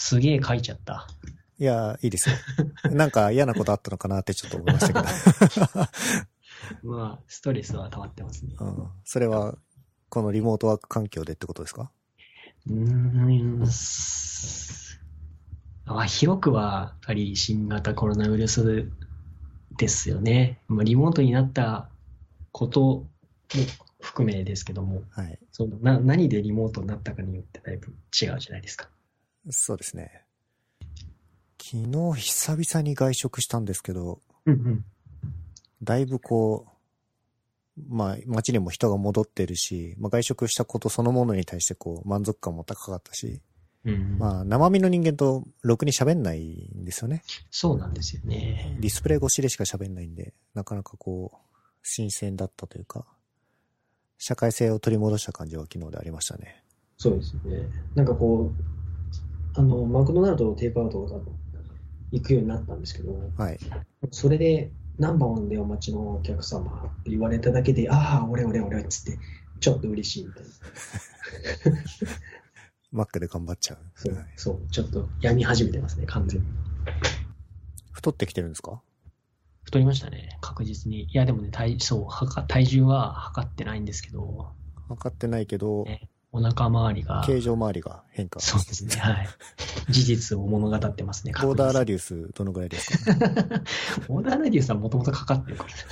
[0.00, 1.06] すげえ書いちゃった。
[1.58, 2.36] いや、いいですよ。
[2.90, 5.72] なんか嫌なことあったのかなってちょっと思いましたけ
[6.82, 6.88] ど。
[6.96, 8.54] まあ、ストレスは溜まってますね。
[8.58, 9.58] うん、それは、
[10.08, 11.92] このリモートワーク環境でってことですか？
[12.66, 13.66] うーん。
[13.66, 15.00] す
[15.84, 18.90] あ広くは、やっぱり新型コロナウイルス
[19.76, 20.62] ですよね。
[20.66, 21.90] まあ、リモートになった
[22.52, 23.06] ことも
[24.00, 25.38] 含めですけども、はい。
[25.52, 28.88] そのな何でリモートになったかによってだいぶ違うじゃないですか。
[29.48, 30.24] そうですね。
[31.60, 34.84] 昨日久々に外食したんですけど、うんうん。
[35.82, 36.66] だいぶこ
[37.78, 43.40] う、まあ街にも人が戻ってるし、まあ外食したことそのものに対してこう満足感も高かったし、
[43.84, 47.22] うん、まあ生身の人間とろくに喋んないんですよね。
[47.50, 48.76] そうなんですよね。
[48.80, 53.06] ディスプレイ越しでしか喋んないんで、なかなかこう、新鮮だったというか、
[54.18, 56.62] 社会性を取り戻した感じは昨日でありましたね。
[56.98, 57.62] そうですね。
[57.94, 58.79] なんかこう、
[59.54, 61.18] あの、マクドナルドのテイクアウトが
[62.12, 63.58] 行くようになったんですけど、はい。
[64.10, 69.18] それで、何番でお待ちのお客様って言われただけで、ああ、俺俺俺っつって、
[69.60, 70.48] ちょっと嬉しいみたいな。
[72.92, 73.78] マックで頑張っちゃう。
[73.94, 76.46] そうはい、そう、ちょっと病み始めてますね、完全に。
[77.92, 78.82] 太ってきてるんですか？
[79.62, 81.04] 太りましたね、確実に。
[81.04, 84.48] いや、でもね、体そうはか体重は測ってないんですけど、
[84.88, 88.38] 測ってないけど、ねお腹周りが、形状周りが変化。
[88.40, 89.28] そうですね、はい。
[89.88, 93.14] 事実を物語ってますね、 border-radius どのぐらいですか、
[94.06, 95.70] border-radius はもともとかかってるから。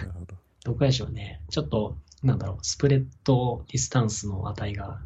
[0.00, 0.34] なるほど。
[0.64, 1.42] どこでしょうね。
[1.50, 5.02] ちょっと、なんだろう、 spread distance の値が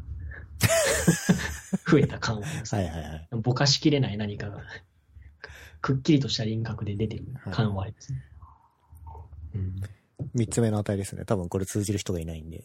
[1.89, 2.83] 増えた感はありますね。
[2.83, 3.27] はいはいはい。
[3.41, 4.61] ぼかしきれない何かが、
[5.81, 8.23] くっきりとした輪郭で出てる感はありますね。
[9.55, 9.81] うん、
[10.33, 11.25] 三つ目の値ですね。
[11.25, 12.57] 多分これ通じる人がいないんで。
[12.57, 12.61] い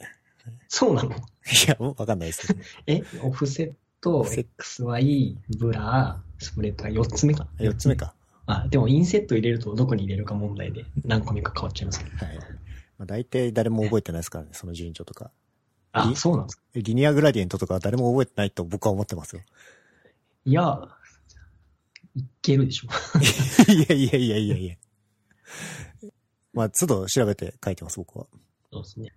[0.69, 1.11] そうなの？
[1.11, 2.57] や、わかんないです。
[2.87, 7.49] え、オフセット、XY、ブラ、スプレッドが4つ目か。
[7.59, 7.97] 四つ目。
[7.97, 8.15] か。
[8.47, 12.27] あ、でもインセット入れるとどこに入れるか問題で何個目か変わっちゃいますけど。
[12.27, 12.39] はい。
[12.39, 12.45] ま
[13.03, 15.31] あ、大体誰も覚えてないですからね、その順序とか。
[15.93, 16.63] あ、いそうなんですか。
[16.75, 19.43] リニアグラディエントとかは誰も覚えてないと僕は思ってますよ。
[20.45, 20.89] いや、
[22.15, 22.89] いけるでしょ。
[23.73, 24.77] いやいやいやいやいや。
[26.57, 28.27] まあ、都度調べて書いてます、僕は。
[28.73, 29.13] そうですね。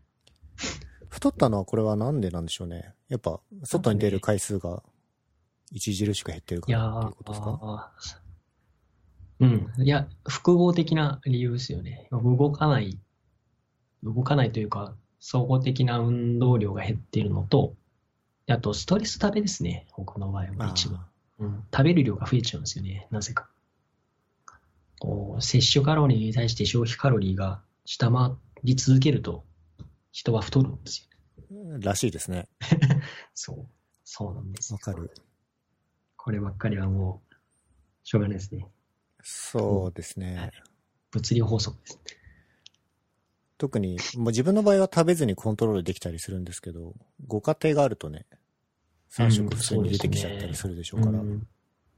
[1.10, 2.94] 太ったのはこれはなんでなんでしょうね。
[3.08, 4.84] やっぱ、外に出る回数が
[5.74, 7.94] 著しく減ってるからっていうことですか？
[9.42, 9.46] ー
[9.78, 9.84] うん。
[9.84, 12.08] いや、複合的な理由ですよね。
[12.12, 13.00] 動かない、
[14.04, 17.74] 動かないというか、総合的な運動量が減っているのと、
[18.48, 19.88] あと、ストレス食べですね。
[19.96, 21.06] 僕の場合は一番。
[21.40, 21.64] うん。
[21.72, 23.08] 食べる量が増えちゃうんですよね。
[23.12, 23.48] なぜか。
[25.00, 28.32] こう、摂取カロリーに対して消費カロリーが下回
[28.64, 29.46] り続けると、
[30.12, 31.10] 人は太るんです
[31.52, 31.80] よ。
[31.80, 32.48] らしいですね。
[33.34, 33.68] そう。
[34.04, 35.12] そうなんですよわかる。
[36.18, 37.36] こればっかりはもう、
[38.04, 38.68] しょうがないですね。
[39.22, 40.36] そうですね。
[40.36, 40.52] はい
[41.12, 42.00] 物理法則です。
[43.58, 46.94] 特に、もう自分の場合は食べずにコントロールできたりするんですけど、
[47.28, 48.26] ご家庭があるとね、
[49.12, 51.20] 3食普通に出てきちゃったりするでしょうから。
[51.20, 51.48] うん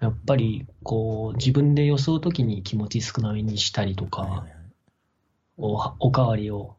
[0.02, 4.52] やっぱり、こう、自分で予想ときに気持ち少なめにしたりとか、はいはいはい
[5.64, 6.76] おおかわりを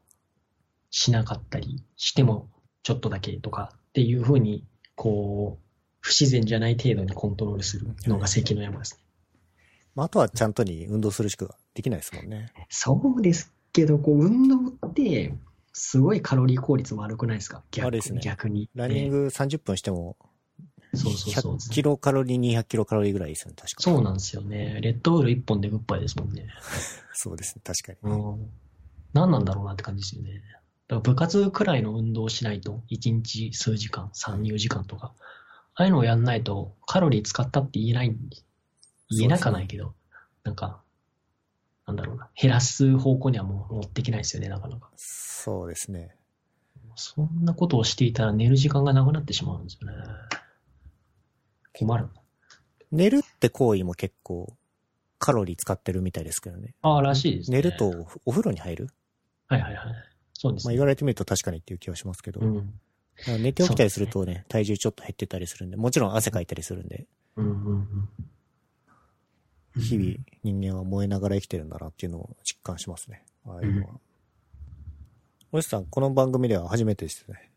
[0.91, 2.49] しなかったりしても、
[2.83, 4.65] ちょっとだけとかっていうふうに、
[4.97, 5.65] こう、
[6.01, 9.03] 不自然じゃない程度にコントロールするのが関の山ですね。
[9.95, 12.53] まあ、あとはちゃんとに運動するしかできないですもんね。
[12.71, 15.33] そうですけど、こう、運動って、
[15.73, 17.63] すごいカロリー効率悪くないですか？
[17.71, 18.63] 逆悪いですね逆に。
[18.63, 20.17] ねランニング30分しても、
[20.95, 21.57] そうそうそう。
[21.57, 24.81] 100キロカロリー、200キロカロリーぐらいですよね、確かそうなんですよね。
[24.83, 26.49] レッドブル1本でグッバイですもんね。
[27.15, 28.15] そうですね、確かに。
[28.15, 28.51] うん。
[29.15, 30.43] 何なんだろうなって感じですよね。
[30.89, 35.15] だから部活くらいの運動をしないと、1日数時間、3、4時間とか、
[35.75, 38.17] ああいうのをやんないと、カロリー使ったって言えない、
[39.11, 39.95] 言えなかないけど、
[40.45, 40.83] なんか、
[41.87, 44.91] なんだろうな、減らす方向にはもう持ってきないですよね、なかなか。
[44.97, 46.15] そうですね。
[46.95, 49.97] そんなことをしていたら寝る時間がなくなってしまうんですよね。
[51.73, 52.09] 困る。
[52.91, 54.57] 寝るって行為も結構、
[55.19, 56.75] カロリー使ってるみたいですけどね。
[56.83, 57.57] ああ、らしいですね。
[57.57, 58.89] 寝るとお風呂に入る？
[59.47, 59.95] はいはいはい。
[60.33, 60.71] そうですね。
[60.71, 62.41] まあ言われてみると確かにっていう気はしますけど。
[62.41, 62.81] うん。
[63.41, 68.09] 寝て起きたりするとね、体重ちょっと減ってたりするんで、もちろん汗かいたりするんで、うんうん
[69.77, 69.81] うん。
[69.81, 73.25] 日々人間は燃えながら生きてるんだなっていうのを実感しますね。
[73.47, 74.01] ああいうのは。
[75.53, 77.53] おじさん、この番組では初めてですね。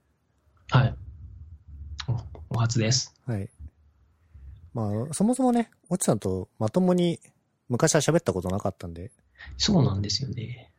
[0.69, 0.95] はい。
[2.49, 3.15] おお初です。
[3.25, 3.49] はい。
[4.75, 7.21] まあ、そもそもね、おちさんとまともに
[7.69, 9.11] 昔は喋ったことなかったんで、
[9.57, 10.69] そうなんですよね。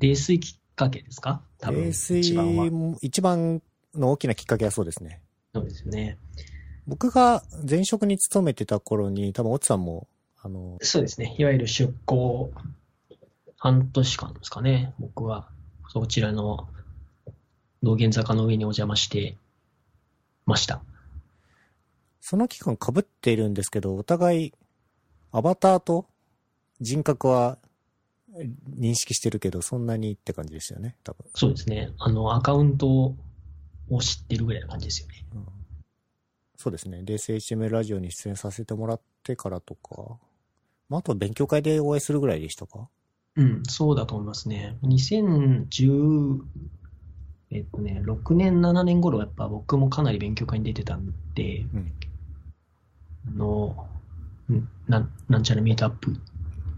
[0.00, 1.42] 泥酔きっかけですか？
[1.58, 1.82] 多分。
[1.82, 3.62] 泥酔一番一番
[3.94, 5.20] の大きなきっかけはそうですね。
[5.54, 6.16] そうですよね。
[6.86, 10.08] 僕が前職に勤めてた頃に、多分、オツさんも、
[10.42, 11.34] あの、そうですね。
[11.38, 12.50] いわゆる出向
[13.58, 14.94] 半年間ですかね。
[14.98, 15.48] 僕は
[15.88, 16.66] そちらの
[17.82, 19.36] 道玄坂の上にお邪魔して
[20.46, 20.82] ました。
[22.26, 24.54] その期間被っているんですけど、お互い、
[25.30, 26.06] アバターと
[26.80, 27.58] 人格は
[28.78, 31.26] 認識してるけど、そんなにって感じですよね、多分。
[31.34, 31.90] そうですね。
[31.98, 33.14] あの、アカウント
[33.90, 35.26] を知ってるぐらいな感じですよね。
[35.34, 35.46] うん
[36.56, 37.02] そうですね。
[37.04, 40.18] 冷静 HTML ラジオに出演させてもらってからとか、
[40.88, 42.88] まあ、あとは勉強会でお会いするぐらいでしたか？
[43.36, 44.78] うん、そうだと思いますね。
[44.82, 46.40] 2010、
[47.50, 51.92] えっとね、6年、7年頃やっぱ僕もかなり勉強会に出てたんで、うん。
[53.28, 53.86] あの、
[54.50, 56.16] んなんなんちゃらミートアップ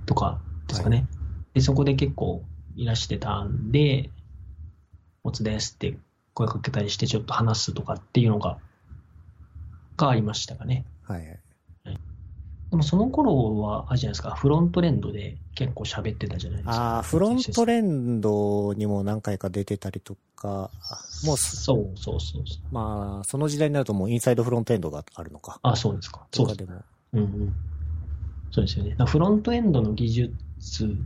[0.07, 1.07] とかですかね。
[1.55, 2.45] で、そこで結構
[2.77, 4.11] いらしてたんで、
[5.25, 5.99] おつですって
[6.35, 8.59] 声かけたりしてちょっと話すとかっていうのが、
[9.97, 10.85] がありましたかね。
[11.03, 11.41] はいはい。
[12.71, 16.97] でもその頃は、あれじゃないですか、フロントレンドで結構喋ってたじゃないですか。
[16.97, 20.71] ああ、フロントレンドにも何回か出てたりとか、
[21.25, 22.43] もうす、そうそうそう。
[22.71, 25.59] まあ、その時代になるともうインサイドフロントエンドがあるのか。
[25.63, 26.27] あ、そうですか。
[26.33, 26.83] そうでも。
[27.15, 27.55] うんうん。
[28.51, 28.97] そうですよね。
[29.07, 30.97] フロントエンドの技術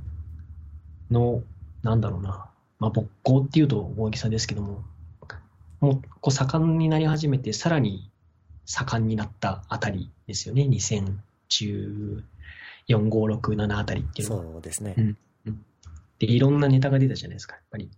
[1.11, 1.43] の、
[1.83, 2.47] なんだろうな、
[2.79, 4.85] まあ、勃興っていうと大げさですけども、
[5.81, 8.11] もう、こう、盛んになり始めて、さらに
[8.67, 10.65] 盛んになったあたりですよね。
[10.65, 12.23] 2014、
[12.89, 14.43] 5、6、7あたりっていうのは。
[14.43, 14.95] そうですね。
[14.99, 15.17] うん
[16.21, 17.91] で、いろんなネタが出たじゃないですか、やっぱり。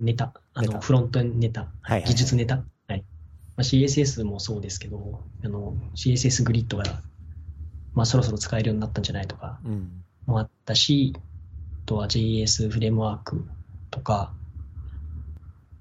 [0.00, 2.64] ネタ、あの、フロントネタ、はいはいはい技術ネタ。
[2.86, 3.04] はい。
[3.56, 7.02] まあ、CSS もそうですけど、あの、CSS グリッドが、
[7.94, 10.04] まあ、そろそろ使えるようになったんじゃないとかうん。
[10.26, 13.44] もあったし、あとは JS フレームワーク
[13.90, 14.32] とか、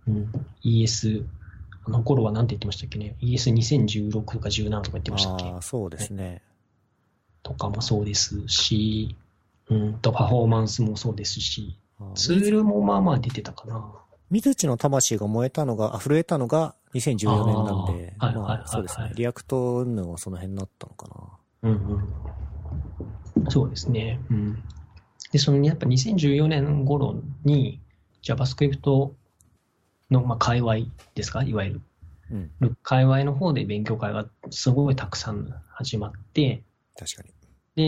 [0.08, 0.32] うん、
[0.64, 1.26] ES、
[1.86, 6.42] あの頃は何て言ってましたっけね ?ES2016 とか17とか言ってましたっけああ、そうですね。
[7.44, 9.16] とかもそうですし、
[9.70, 13.94] うんと、パフォーマンスもそうですし、あーツールもまあまあ出てたかな。
[14.30, 19.12] 水内の魂が燃えたのが、あ震えたのが2014年なんで、あーはいはいはいまはいあそうですね。
[19.16, 21.08] React 云々はその辺になったのか
[21.64, 21.70] な。
[21.70, 21.90] うん
[23.38, 23.50] うん。
[23.50, 24.20] そうですね。
[24.30, 24.64] うん。
[25.32, 27.16] で、そのやっぱ2014年頃
[27.46, 27.80] に
[28.24, 29.12] JavaScript
[30.12, 30.76] の、まあ、界隈
[31.16, 31.44] ですか？
[31.44, 31.82] いわゆる。
[32.32, 32.36] う
[32.66, 32.78] ん。
[32.84, 36.64] 界隈の方で勉強会がすごいたくさん始まって、
[36.98, 37.34] 確かに。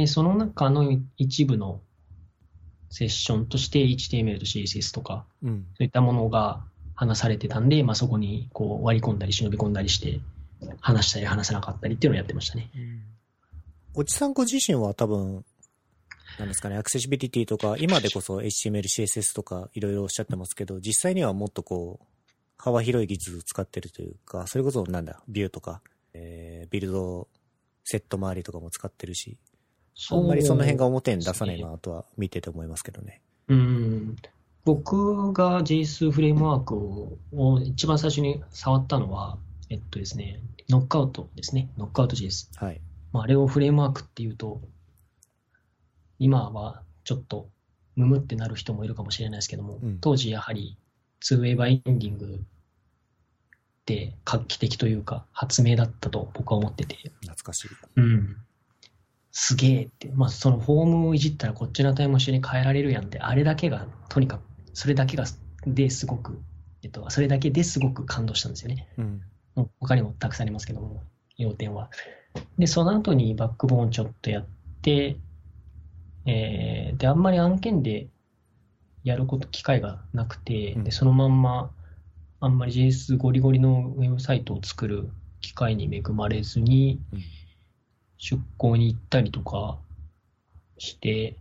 [0.01, 1.81] で、その中の一部の
[2.89, 5.65] セッションとして HTML と CSS とか、うん。
[5.77, 6.61] そういったものが
[6.95, 10.19] 話されてたんで、まあ、そこにこう割り込んだり忍び込んだりして、
[10.81, 12.69] 話したり話さなかったりっていうのをやってましたね。
[13.93, 15.45] おじさんご自身は多分、
[16.37, 22.05] なんですかね、アクセシビリティとか、今でこそ HTML、CSS とかいろいろおっしゃってますけど、実際にはもっとこう、
[22.57, 25.81] 幅広い技術を使ってるというか、それこそなんだ、ビューとか、
[26.13, 27.27] えー、ビルド、
[27.85, 29.37] セット周りとかも使ってるし、
[30.11, 33.21] あんまりその辺が表に出さないなとは見てて思いますけどね。
[33.47, 34.15] うん。
[34.65, 39.37] 僕が JS フレームワークをを一番最初に触ったのは、
[39.69, 41.69] えっとですね、ノックアウトですね。
[41.77, 42.47] ノックアウト JS。
[42.63, 42.81] はい。
[43.11, 44.61] まあ、あれをフレームワークっていうと、
[46.19, 47.49] 今はちょっと
[47.95, 50.77] ムムってなる人もいるかもしれないですけども、うん当時やはり
[51.23, 52.39] 2way バインディングっ
[53.85, 57.69] て画期的というか発明だったと僕は思ってて、懐かしい。
[57.95, 58.37] うん。
[59.31, 64.41] すげえって、まあそのフォームをいじったらこっちの値も一緒に変えられるやんって、あれだけが、とにかく、
[64.73, 65.25] それだけが、
[65.67, 66.41] ですごく、
[66.83, 68.87] えっと、それだけですごく感動したんですよね。
[68.97, 69.21] うん。
[69.55, 71.03] もう他にもたくさんありますけども、
[71.37, 71.89] 要点は。
[72.57, 74.45] で、その後にバックボーンちょっとやっ
[74.81, 75.17] て、
[76.25, 78.07] えー、で、あんまり案件で
[79.03, 81.71] やること、機会がなくて、うんで、そのまんま、
[82.39, 85.09] あんまり JS ゴリゴリのウェブサイトを作る
[85.41, 87.19] 機会に恵まれずに、うん
[88.19, 89.77] 出向に行ったりとか
[90.77, 91.35] して、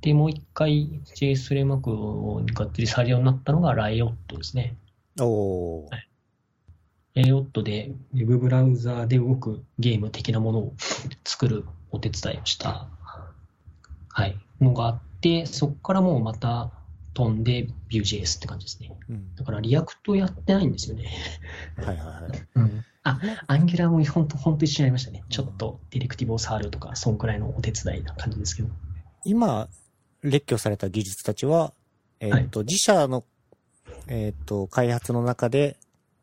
[0.00, 4.74] で、もう一回 JS フレームワークをがっつりされるようになったのがライオットですね。
[5.20, 5.90] おー。
[5.90, 6.08] はい
[7.14, 10.74] ライオットでウェブブラウザーで動くゲーム的なものを
[11.24, 12.88] 作るお手伝いをした、
[14.08, 16.70] はい、のがあって、そこからもうまた
[17.14, 18.96] 飛んで Vue.js って感じですね。
[19.08, 19.34] うん。
[19.34, 21.10] だから React やってないんですよね。
[21.76, 22.48] はいはいはい。
[22.54, 22.84] うん。
[23.04, 25.24] あ、 Angular も本当本当一緒になりましたね。
[25.28, 28.68] ちょっと directive を触るとか、そんくらいのお手伝いな感じですけど。
[29.24, 29.68] 今、
[30.22, 31.72] 列挙された技術たちは、
[32.20, 33.24] えっ、と、自社の、
[34.06, 35.76] えっ、と、開発の中で、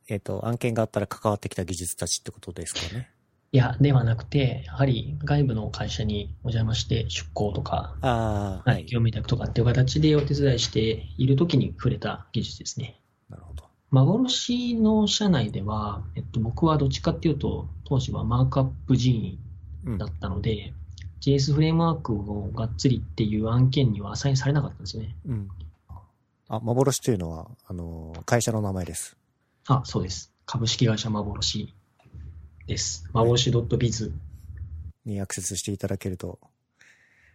[0.08, 3.10] えっ、と、案件があったら関わってきた技術たちってことですかね。
[3.52, 13.02] いや、ではなくて、やはり外部の会社にお邪魔して出向とか、ああ、はい、業務委託とかっていう形でお手伝いしているときに触れた技術ですね。
[13.28, 13.64] なるほど。
[13.90, 19.40] 幻の社内では、えっと、僕はどっちかっていうと、当時はマークアップ人
[19.86, 20.74] うんだったので、
[21.22, 25.16] JS フレームワークをがっつりっていう案件にはアサインされなかったんですよね。
[25.28, 25.50] うん。
[26.50, 29.18] あ、幻というのは、あの、会社の名前です。
[29.68, 30.34] あ、そうです。
[30.46, 31.74] 株式会社幻
[32.70, 33.04] です。
[33.14, 34.12] 幻 .biz。
[35.06, 36.40] にアクセスしていただけると、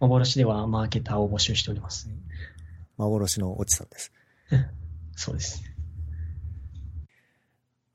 [0.00, 2.08] 幻ではマーケターを募集しております。
[2.96, 4.12] 幻のおちさんです。
[5.16, 5.62] そうです。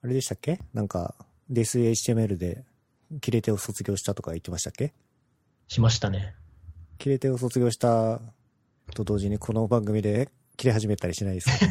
[0.01, 0.59] あれでしたっけ？
[0.73, 1.15] なんか、
[1.51, 2.63] DSHTML で、
[3.21, 4.93] 切れ手を卒業したとか言ってましたっけ？
[5.67, 6.35] しましたね。
[6.97, 8.21] 切れ手を卒業した
[8.93, 11.65] と同時にこの番組で切れ始めたりしないですか？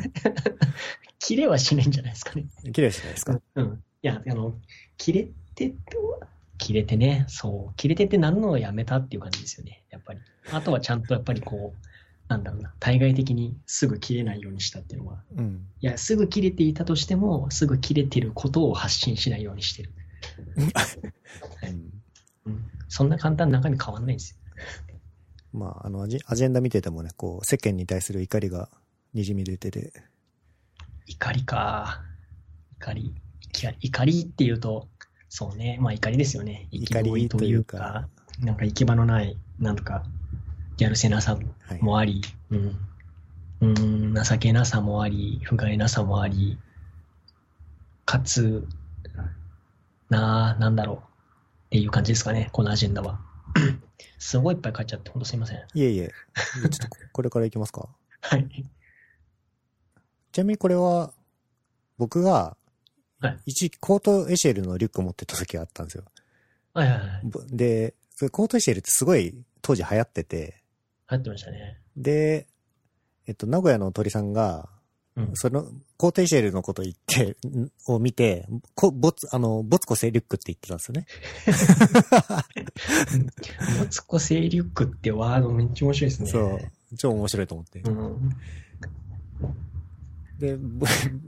[1.20, 2.46] 切れはしないんじゃないですかね。
[2.72, 3.40] 切れはしないですか？
[3.56, 3.84] うん。
[4.02, 4.58] いや、あの、
[4.96, 5.28] 切れ
[5.66, 6.20] てと、
[6.58, 10.20] 切れてね、そう、切れてって何のをやめたっていう感じですよね、やっぱり。
[10.52, 11.86] あとはちゃんとやっぱりこう、
[12.28, 15.66] なんだろうな、対外的にすぐ切れないようにしたっていうのは、うん。
[15.80, 19.92] いや、すぐ切れていたとしても、すぐ切れてることを発信しないようにしてる。
[20.56, 20.62] う
[21.66, 21.92] ん
[22.46, 22.64] うん。
[22.88, 24.36] そんな簡単な中身変わんないんですよ。
[25.52, 28.68] まあ、あの、アジアジェンダ見ててもね、こう、世間に対する怒りが
[29.14, 29.92] 滲み出てて、
[31.06, 32.02] 怒りか。
[32.80, 33.14] 怒り。
[33.54, 34.88] 怒り怒りっていうと、
[35.28, 36.68] そうね、まあ怒りですよね。
[36.70, 38.08] 怒りというか、
[38.40, 40.04] なんか行き場のない、なんとか、
[40.78, 41.82] やるせなさはい。
[41.82, 42.78] もあり、うん。
[43.60, 46.58] うーん、情けなさもあり、不甲斐なさもあり、
[48.04, 48.66] かつ、
[50.08, 50.96] なあ、なんだろう。
[50.96, 53.20] っていう感じですかね、このアジェンダは。
[54.18, 55.58] すごいいっぱい書いちゃって、ほんとすいません。
[55.74, 56.08] いえいえ。
[56.08, 57.88] ちょっとこ、これからいきますか？
[58.22, 58.48] はい。
[60.32, 61.12] ちなみにこれは、
[61.98, 62.56] 僕が
[63.20, 66.04] はい、一時期コートエシェルのリュック持ってた時があったんですよ。
[66.74, 67.20] はいはいはい。
[67.24, 67.94] ぼで、
[68.30, 70.62] コートエシェルってすごい当時流行ってて、
[71.10, 71.78] 流行ってましたね。
[71.96, 72.46] で、
[73.26, 74.68] えっと、名古屋の鳥さんが、
[75.16, 75.30] うん。
[75.34, 78.46] その、コートエシェルのこと言って、んを見て、
[78.76, 81.06] こ、ボツ、あの、ボツコセリュックって言ってたんですよね。
[83.80, 86.30] モツコセイリュックってワードめっちゃ面白いですね。
[86.30, 86.96] そう。
[86.96, 87.80] 超面白いと思って。
[87.80, 88.30] うん。
[90.38, 90.86] で、ぼ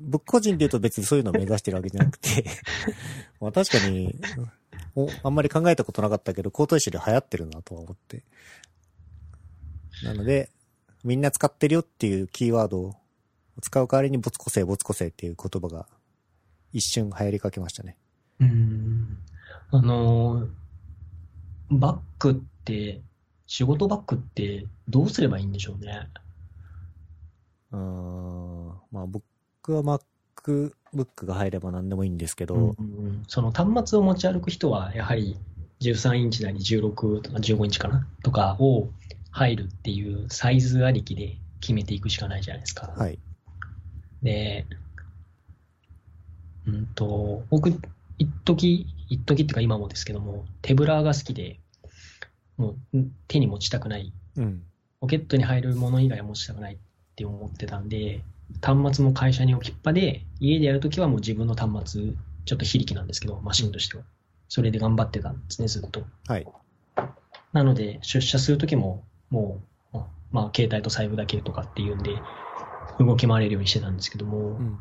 [0.08, 2.44] 僕個人で言うと別にそういうのを目指してるわけじゃなくて、
[3.40, 4.14] まあ確かに、
[4.94, 8.24] おあんまり考えたことなかったけど、コートエシェル流行ってるなとは思って。
[10.04, 10.50] なので、
[11.02, 12.94] みんな使ってるよっていうキーワードを
[13.60, 15.86] 使う代わりにボツ個性、ボツ個性っていう言葉が
[16.72, 17.96] 一瞬流行りかけましたね。
[18.38, 19.18] うん。
[19.72, 20.48] あのー、
[21.70, 23.00] バッグって、
[23.46, 26.08] 仕事バッグってどうすればいいんでしょうね。
[27.72, 28.68] うーん。
[28.92, 29.24] まあ僕
[29.68, 32.72] は MacBook が入れば何でもいいんですけど、うんうんう
[33.08, 35.36] んその端末を持ち歩く人は、やはり
[35.80, 38.88] 13インチなり16とか15インチかなとかを
[39.30, 42.92] 入るっていうサイズありきで決めていくしかないじゃないですか。
[42.96, 43.18] はい。
[44.22, 44.66] で、
[46.66, 47.70] うんと、僕、
[48.18, 51.60] 一時一時っていうか今もですけども、手ぶらが好きで、
[52.56, 54.62] もうん手に持ちたくない、うん。
[55.00, 56.78] ポケットに入るもの以外は持ちたくないっ
[57.20, 58.22] て思ってたんで、
[58.62, 62.12] 端末も会社に置きっぱで、家でやるときはもう自分の端末、
[62.46, 64.04] ちょっと非力なんですけど、マシンとしては。
[64.48, 66.04] それで頑張ってたんですね、ずっと。
[66.26, 66.46] はい。
[67.52, 69.60] なので、出社するときも、も
[69.92, 72.16] う、まあまあ、携帯と財布だけとかっていうんで、
[72.98, 74.78] 動き回れるようにしてたんですけども、うん。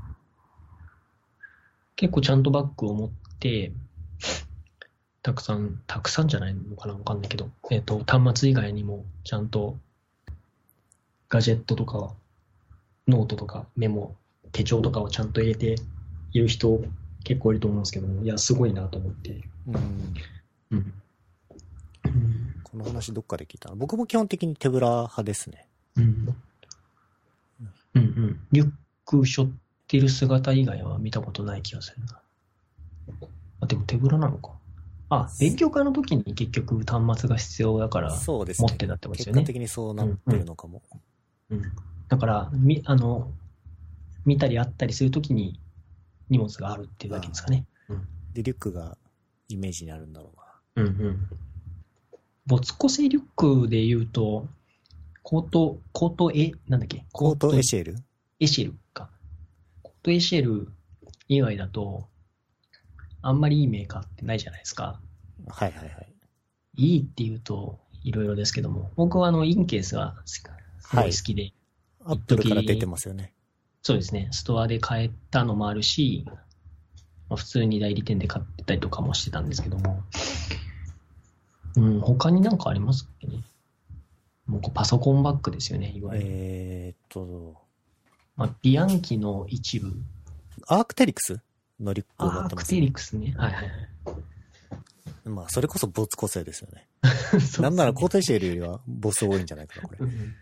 [1.98, 3.74] 結構ちゃんとバッグを持って、
[5.22, 9.78] たくさん、たくさんじゃないのかなわかんないけど、えっ、と、端末以外にもちゃんと
[11.30, 12.16] ガジェットとか、
[13.10, 14.16] ノートとかメモ、
[14.52, 15.76] 手帳とかをちゃんと入れて
[16.32, 16.82] いる人
[17.24, 19.42] 結構いると思うんですけども、いや、すごいなと思って。
[19.68, 19.76] うん。
[20.72, 20.94] うん。
[22.06, 25.68] うんこの話どっかで聞いたな僕も基本的に手ぶら派ですね。
[25.98, 26.36] うん。
[27.96, 28.40] うんうん。
[28.52, 28.72] リュッ
[29.06, 29.52] ク背負っ
[29.88, 32.22] てる姿以外は見たことない気がするな。
[33.62, 34.52] あ、でも手ぶらなのか。
[35.10, 38.68] あ、勉強会の時に結局端末が必要だから、そうですね。
[38.70, 40.84] 持ってたってことですよね結果的にそうなってるのかも。
[41.50, 41.62] うん。
[42.10, 43.32] だから、み、あの、
[44.26, 45.60] 見たり会ったりするときに
[46.30, 47.66] 荷物があるっていうだけですかね。
[48.34, 48.98] で、リュックが
[49.48, 50.34] イメージにあるんだろ
[50.76, 50.84] うな。
[50.84, 51.28] うんうん。
[52.46, 54.48] ボツコ製リュックで言うと、
[55.24, 57.06] コート、コートエ、なんだっけ？
[57.12, 57.96] コートエシェル？
[58.40, 59.10] エシェルか。
[59.84, 60.72] コートエシェル
[61.28, 62.08] 以外だと、
[63.22, 65.00] あんまりいいメーカーってないじゃないですか。
[65.48, 66.14] はいはいはい。
[66.78, 70.42] いいって言うと、いろいろですけども、僕はあの、インケースがす
[70.80, 71.52] すごい好きで、
[72.10, 73.34] アップルから出てますよね。
[73.84, 76.26] そうですね、ストアで買えたのもあるし、
[77.30, 80.04] まあ、普通に代理店で買ってたりとかもしてたんですけども、
[81.78, 83.44] うん、他になんかありますっけね？
[84.48, 86.28] もうこうパソコンバッグですよね、いわゆる。
[86.30, 87.56] えーっと、
[88.36, 89.94] まあ、ビアンキの一部
[90.68, 91.40] アークテリクス？
[91.80, 93.34] のリュックを持アってます、ークテリクスね。
[93.38, 96.88] はいはいまあ、それこそ没個性ですよね。
[97.02, 97.62] はい。
[97.62, 100.00] なんならこコーテシェルよりはボス多いんじゃないかな、これ。
[100.02, 100.36] うん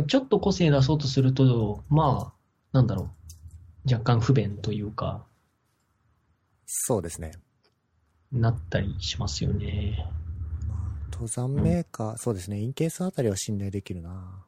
[0.00, 2.34] ちょっと個性出そうとすると、まあ、
[2.72, 3.10] なんだろ
[3.86, 3.92] う。
[3.92, 5.26] 若干不便というか、
[6.64, 7.32] そうですね。
[8.30, 10.06] なったりしますよね。
[10.66, 10.78] まあ、
[11.12, 12.60] 登山メーカー、そうですね。
[12.60, 14.44] インケースあたりは信頼できるな。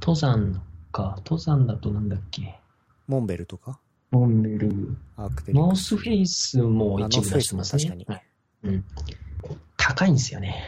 [0.00, 2.56] 登山か、登山だとなんだっけ。
[3.08, 3.80] モンベルとか？
[4.10, 5.58] モンベル、アークテリ。
[5.58, 7.84] ノースフェイスも一部出してますね。
[7.84, 8.24] 確かはい
[8.64, 8.84] うん。
[9.76, 10.62] 高いんですよね。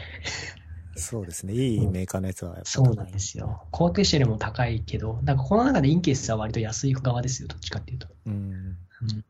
[0.95, 1.53] そうですね。
[1.53, 3.63] いいメーカーのやつはやっぱそうなんですよ。
[3.71, 8.07] コーテシェルも高いけど、なんかこの中でインケースは割と安い側ですよ、どっちかっていうと。
[8.25, 8.33] うん。
[8.33, 9.25] うん、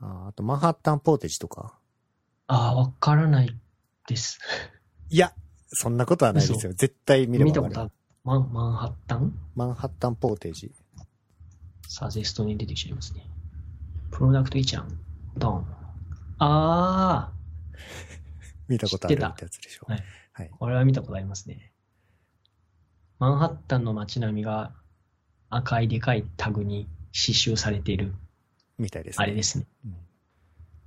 [0.00, 1.78] ああと、マンハッタンポーテージとか。
[2.46, 3.54] ああ、わからない
[4.08, 4.38] です。
[5.10, 5.32] いや、
[5.68, 6.72] そんなことはないですよ。
[6.72, 7.90] 絶対見れば見たことある。
[8.24, 9.38] マンマンハッタン？
[9.54, 10.72] マンハッタンポーテージ。
[11.86, 13.24] サジェストに出てきちゃいますね。
[14.10, 14.98] プロダクト1案。
[15.36, 15.66] ドン。
[16.38, 17.32] あ
[18.68, 19.86] 見たことあるってやつでしょ。
[19.88, 20.04] はい
[20.38, 20.50] はい。
[20.52, 21.72] あ、これは見たことありますね。
[23.18, 24.72] マンハッタンの街並みが
[25.50, 28.14] 赤いでかいタグに刺繍されている、
[28.78, 29.24] みたいですね。
[29.24, 29.66] あれですね。
[29.84, 29.96] うん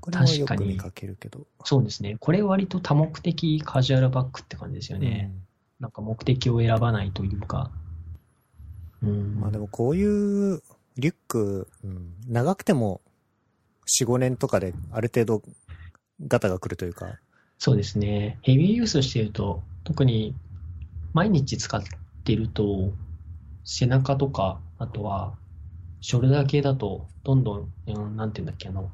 [0.01, 1.46] これもよ確かにく見かけるけど。
[1.63, 2.17] そうですね。
[2.20, 5.31] これ割と多目的カジュアルバッグって感じですよね。
[5.79, 7.70] なんか目的を選ばないというか。
[9.03, 9.39] ううんん。
[9.39, 10.63] まあでもこういう
[10.98, 13.01] リュック、うん長くても
[13.96, 15.43] 4、5年とかである程度
[16.25, 17.20] ガタが来るというか、
[17.63, 18.39] そうですね。
[18.41, 20.34] ヘビーユースしてると、特に
[21.13, 21.80] 毎日使っ
[22.24, 22.91] てると、
[23.63, 25.36] 背中とか、あとは、
[26.00, 28.89] ショルダー系だと、どんどん、うんなんていうんだっけ、あの、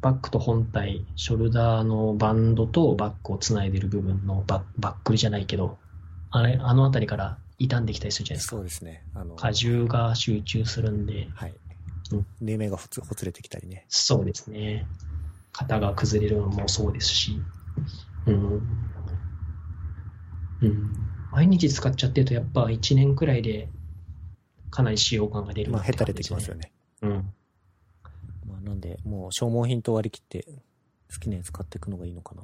[0.00, 5.76] バックと本体、ショルダーのバンドとバックをつないでる部分のババックルじゃないけど、
[6.30, 8.56] あれ、あのあたりから傷んできたりするじゃないですか。
[8.56, 9.02] そうですね。
[9.12, 11.52] あの、荷重が集中するんで、はい
[12.12, 12.26] うん。
[12.40, 13.84] 縫い目がほつほつれてきたりね。
[13.90, 14.86] そうですね。
[15.52, 17.42] 型が崩れるのもそうですし、
[18.26, 18.62] うん。
[20.62, 20.92] うん。
[21.32, 23.68] 毎日使っちゃってると、やっぱ1年くらいで
[24.70, 26.72] かなり使用感が出るまあ、へたれ感じですねてきますよね。
[27.02, 27.10] うん。
[28.48, 30.46] まあ、なんで、もう消耗品と割り切って
[31.12, 32.42] 好きなやつ買っていくのがいいのかな。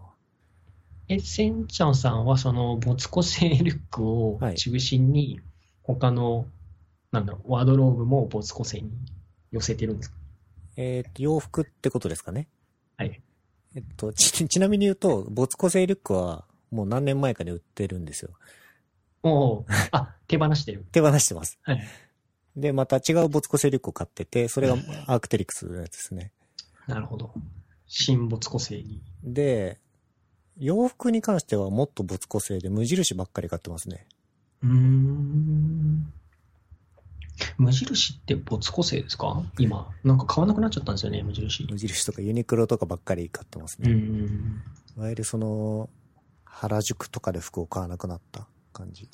[1.08, 5.40] え、せんちゃんさんはその没個性リュックをはい中心に、
[5.82, 6.46] 他の、
[7.12, 8.90] なんだろう、ワードローブも没個性に
[9.52, 10.16] 寄せてるんですか？
[10.76, 12.48] えっ、と、洋服ってことですかね。
[13.76, 13.84] はい。
[13.88, 18.30] えっと、ち、 ちなみに言うと、没個性リュックはもう何年前かで売ってるんですよ。
[19.22, 20.84] おお、あ、手放してる。
[20.92, 21.58] 手放してます。
[21.62, 21.82] はい。
[22.56, 24.74] で、また違う没個性リュックを買ってて、それが
[25.06, 26.32] アークテリクスのやつですね。
[26.86, 27.34] なるほど。
[27.86, 29.02] 新没個性に。
[29.22, 29.78] で、
[30.56, 34.06] 洋服に関してはもっと没個性で無印ばっかり買ってますね。
[34.62, 36.12] うーん。
[37.58, 39.42] 無印って没個性ですか？
[39.58, 39.90] 今。
[40.04, 41.66] なんか買わなくなっちゃったんですよね、無印。
[41.70, 43.92] 無印とかユニクロとかばっかり買ってますうね。
[43.92, 44.62] ん。
[44.96, 45.90] いわゆるその、
[46.44, 49.08] 原宿とかで服を買わなくなった感じ。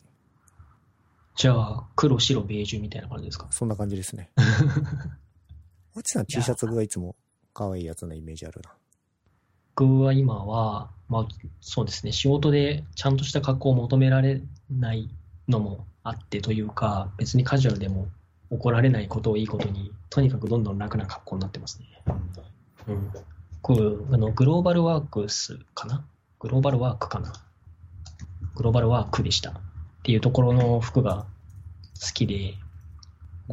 [1.34, 3.48] じゃあ、黒、白、ベージュみたいな感じですか？
[3.50, 4.30] そんな感じですね。
[5.96, 7.16] おちさん T シャツがいつも
[7.52, 8.70] 可愛いやつのイメージあるな。
[9.74, 11.28] 僕は今は、まあ、
[11.60, 15.08] そうですね、仕事でちゃんとした格好を求められない
[15.48, 18.08] のもあってというか、別にカジュアルでも
[18.50, 22.02] 怒られないことをいいことに、とにかくどんどん楽な格好になってますね。
[22.88, 23.10] うん。
[23.60, 26.04] こうあの、グローバルワークスかな？
[26.40, 27.32] グローバルワークかな？
[28.56, 29.50] グローバルワークでした。
[29.50, 29.54] っ
[30.02, 31.26] ていうところの服が
[32.00, 32.54] 好きで、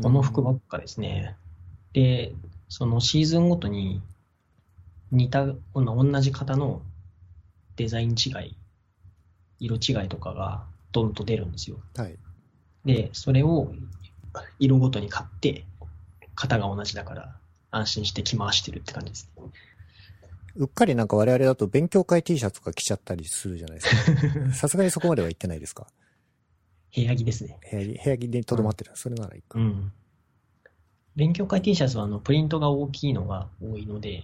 [0.01, 1.35] この服ばっかですね。
[1.93, 2.33] で、
[2.67, 4.01] そのシーズンごとに
[5.11, 6.81] 似た、同じ型の
[7.75, 8.57] デザイン違い、
[9.59, 11.77] 色違いとかがドンと出るんですよ。
[11.95, 12.17] はい。
[12.85, 13.73] で、それを
[14.59, 15.65] 色ごとに買って、
[16.35, 17.35] 型が同じだから
[17.71, 19.43] 安心して着回してるって感じですね。
[20.55, 24.15] うっかりなんか我々だと勉強会 T シャツとか着ちゃったりするじゃないです
[24.49, 24.51] か。
[24.53, 25.87] さすがにそこまでは行ってないですか？
[26.95, 27.59] 部屋着ですね。
[27.71, 28.91] 部屋着、部屋着で留まってる。
[28.95, 29.59] それならいいか。
[29.59, 29.91] うん。
[31.15, 34.23] 勉強会 T シャツはあのプリントが大きいのが多いので、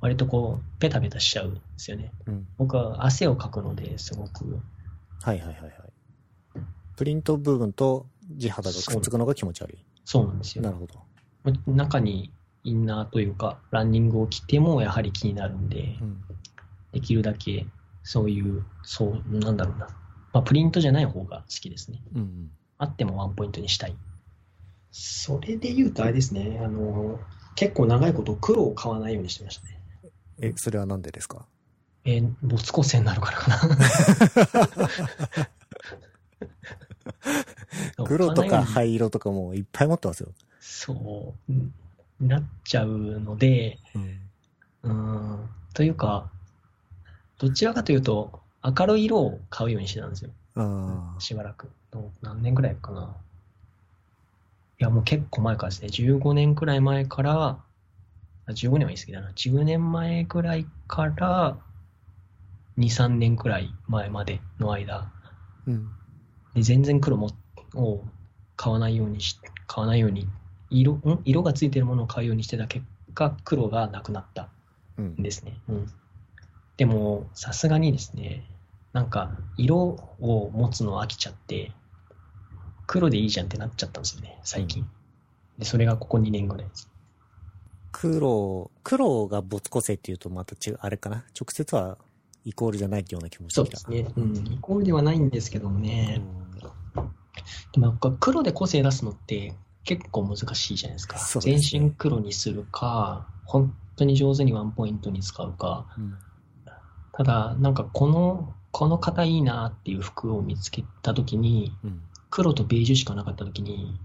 [0.00, 2.12] 割とこう、ペタペタしちゃうんですよね。
[2.26, 2.46] うん。
[2.58, 4.58] 僕は汗をかくので、すごく。
[5.22, 5.72] はいはいはいはい。
[6.96, 9.84] プリント部分と地肌がくっつくのが気持ち悪い。
[10.04, 10.62] そうなんですよ。
[10.62, 11.04] なるほど。
[11.66, 12.32] 中に
[12.64, 16.20] インナーというか、ランニングを着てもやはり気になるんでう、ん。
[16.92, 17.66] できるだけ
[18.02, 19.86] そういう、そう、なんだろうな。
[20.32, 22.02] まあ、プリントじゃない方が好きですね。
[22.14, 22.50] うんうん。
[22.78, 23.96] あってもワンポイントにしたい。
[24.90, 27.20] それで言うとあれですね、あの、
[27.54, 29.80] 結構長いこと黒を買わないようにしてましたね。
[30.40, 31.46] え、それはなんでですか？
[32.04, 33.60] えー、没個性になるからかな。
[38.04, 40.32] 黒とか灰色とかもういっぱい持ってますよ。
[40.60, 42.24] そう。
[42.24, 44.20] なっちゃうので、うん。
[44.82, 46.30] うん、というか、
[47.38, 50.30] どちらかというと、明るい色を買うようにしてたんですよ。
[51.18, 51.68] しばらく。
[52.22, 53.16] 何年くらいかな。
[54.78, 55.88] いや、もう結構前からですね。
[55.88, 57.58] 15年くらい前から、
[58.46, 59.30] あ15年は言い過ぎだな。
[59.30, 61.58] 10年前くらいから、
[62.78, 65.10] 2、3年くらい前までの間、
[65.66, 65.90] うん。
[66.56, 67.30] で全然黒も
[67.74, 68.00] を
[68.56, 70.26] 買わないようにし、買わないように、
[70.70, 71.20] 色、ん？
[71.24, 74.48] 色がついてるものを買うようにしてた結果、黒がなくなった
[74.98, 75.22] うんん。
[75.22, 75.60] ですね。
[75.68, 75.86] うん。
[76.78, 78.42] でも、さすがにですね、
[78.92, 79.76] なんか、色
[80.20, 81.72] を持つの飽きちゃって、
[82.86, 84.86] 黒でいいじゃんってなっちゃったんですよね、最近。
[85.58, 86.88] で、それがここ2年ぐらいです。
[87.92, 91.24] 黒、黒が没個性っていうとまた違う、あれかな？
[91.38, 91.98] 直接は
[92.44, 93.78] イコールじゃないような気もしてきた。
[93.78, 94.12] そうですね。
[94.16, 94.36] うん。
[94.52, 96.18] イコールではないんですけどもうね。
[96.18, 96.45] ん。
[97.72, 99.54] でもなんか黒で個性出すのって
[99.84, 101.18] 結構難しいじゃないですか。
[101.18, 105.86] すね全身黒にするか、本当に上手にワンポイントに使うか。
[105.96, 106.18] うん。
[107.12, 112.02] ただ、なんかこの、この型いいなっていう服を見つけたときに、うん。
[112.30, 113.98] 黒とベージュしかなかったときに、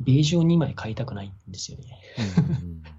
[0.00, 1.84] ベージュを2枚買いたくないんですよね。
[2.62, 2.82] うん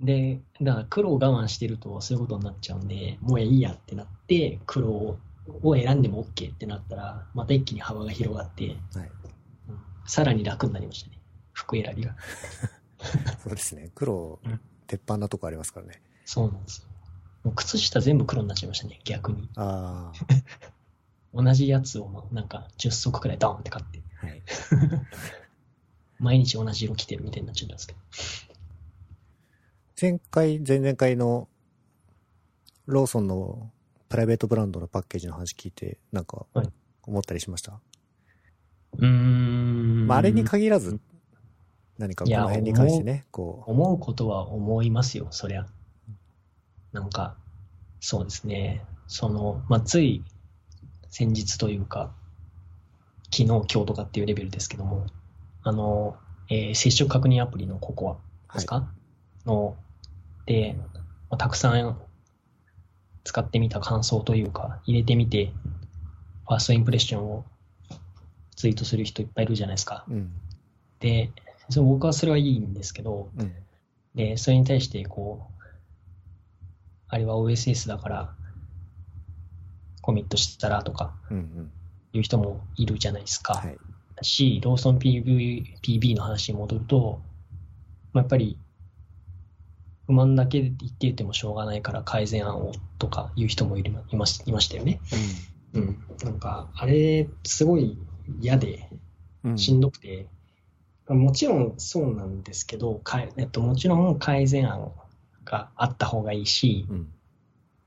[0.00, 5.18] で、だから黒を我慢してるとそういうことになっちゃうんで、もういいやってなって、黒を
[5.62, 8.76] を選んでも OK ってなったら、また一気に幅が広がって、はい。
[9.68, 11.20] うんさらに楽になりましたね。
[11.52, 12.16] 服選びが。
[13.44, 13.90] そうですね。
[13.94, 16.00] 黒うん、鉄板なとこありますからね。
[16.24, 16.88] そうなんですよ。
[17.44, 19.48] もう靴下全部黒になっちゃいましたね、逆に。
[19.56, 20.12] あ
[21.34, 24.26] 同じやつをなんか10足くらいドーンって買って、あ。
[24.26, 24.42] はい。
[26.18, 27.98] 毎日同じ色着てるみたいになっちゃったんですけど。
[30.00, 31.48] 前回、前々回の
[32.86, 33.70] ローソンの
[34.08, 36.68] プライベートブランドのパッケージの話聞いて、なんかはい
[37.02, 37.80] 思ったりしました？
[38.98, 40.06] うーん。
[40.06, 41.00] まあ、あれに限らず、
[41.98, 45.66] 何かこの辺に関してね、こ思うことは思いますよ、そりゃ。
[46.92, 47.36] なんか、
[48.00, 48.84] そうですね。
[49.06, 50.22] その、まあ、つい
[51.08, 52.12] 先日というか、
[53.24, 55.06] 昨日、今日とかっていうレベルですけども、
[55.62, 56.16] あの、
[56.50, 58.18] えー接触確認アプリのココ
[58.50, 58.90] アですか、
[59.46, 59.76] の、
[60.46, 60.76] で、
[61.30, 62.07] まあたくさん
[63.28, 65.52] 使ってみた感想というか、入れてみて、
[66.46, 67.44] ファーストインプレッションを
[68.56, 70.06] ツイートする人いっぱいいるじゃないですか。
[70.08, 70.32] う、うん、
[70.98, 71.30] で、
[71.68, 73.52] そう僕はそれはいいんですけど、うん、
[74.14, 75.62] で、それに対して、こう、
[77.08, 78.34] あれは OSS だから、
[80.00, 81.72] コミットしたらとかうん、うん。
[82.14, 83.54] いう人もいるじゃないですか。
[83.54, 83.76] はい。
[84.16, 87.20] だし、ローソン PV PB の話に戻ると、
[88.14, 88.58] まあやっぱり、
[90.08, 95.00] 不満だけで言って言ってもしょうがないから改善案をとかいう人もいましいましたよね。
[95.74, 95.98] うん。
[96.24, 97.98] なんか、あれ、すごい
[98.40, 98.88] 嫌で、
[99.44, 99.58] うん、うん。
[99.58, 100.26] しんどくて、
[101.06, 104.90] もちろんそうなんですけど、かええっと、もちろん改善案
[105.44, 107.12] があった方がいいし、うん、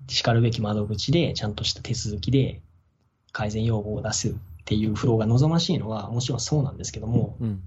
[0.07, 2.61] 叱るべき窓口でちゃんとした手続きで
[3.31, 4.33] 改善要望を出すっ
[4.65, 7.61] ていうフローが望ましいのはもちろんそうなんですけども、うん、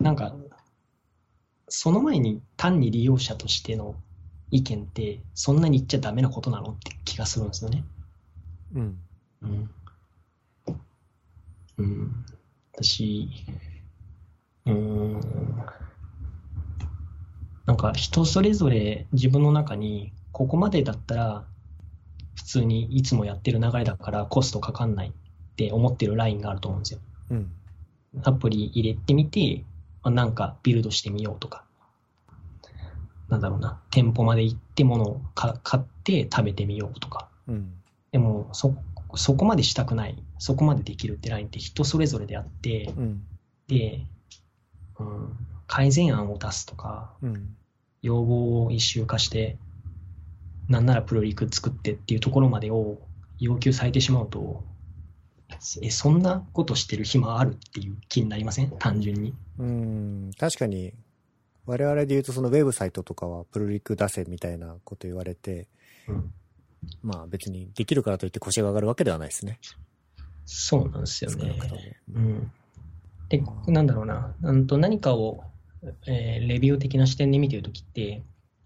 [0.00, 0.34] なんか、
[1.68, 3.94] その前に単に利用者としての
[4.50, 7.84] 意見ってそんなに言っちゃダメなことなのって気がするんですよね。
[8.74, 8.98] うん。
[9.42, 9.70] うん。
[11.78, 12.24] うん。
[12.74, 13.28] 私、
[14.66, 15.20] うーん。
[17.66, 21.44] なんか人それぞれ自分の中に、ここまでだったら、
[22.34, 25.12] 普通にいつもやってる流れだからコストかかんないっ
[25.56, 27.00] て思ってるラインがあると思うんですよ。
[27.30, 27.52] うん。
[28.22, 29.64] アプリ入れてみて、
[30.02, 31.64] まあ、なんかビルドしてみようとか。
[33.28, 33.80] なんだろうな。
[33.90, 37.28] 店舗まで行って物をか買って食べてみようとか。
[37.46, 37.72] うん。
[38.10, 38.74] でも、そ、
[39.14, 43.22] そこまでしたくない、そこまでできるってラインって人それぞれであって、うん。
[43.66, 44.06] で、
[44.98, 47.56] うん、改善案を出すとか、うん。
[48.00, 49.58] 要望を一周化して、
[50.68, 52.98] なんならプロリク作ってっていうところまでを
[53.38, 54.64] 要求されてしまうと、
[55.82, 58.70] え、そんなことしてる暇あるっていう気になりません？
[58.78, 59.34] 単純に。
[59.58, 60.30] うん。
[60.38, 60.92] 確かに、
[61.66, 65.66] 我々で言うとそのウェブサイトとかはプルリク出せみたいなこと言われて、
[66.06, 66.32] うん、
[67.02, 69.58] まあ別にできるからといって腰が上がるわけではないですね。
[70.46, 71.58] そうなんですよね。
[72.14, 72.50] うん。
[73.28, 75.42] で、なんだろうな、うんと何かを、
[76.06, 78.22] えーレビュー的な視点で見てるときって、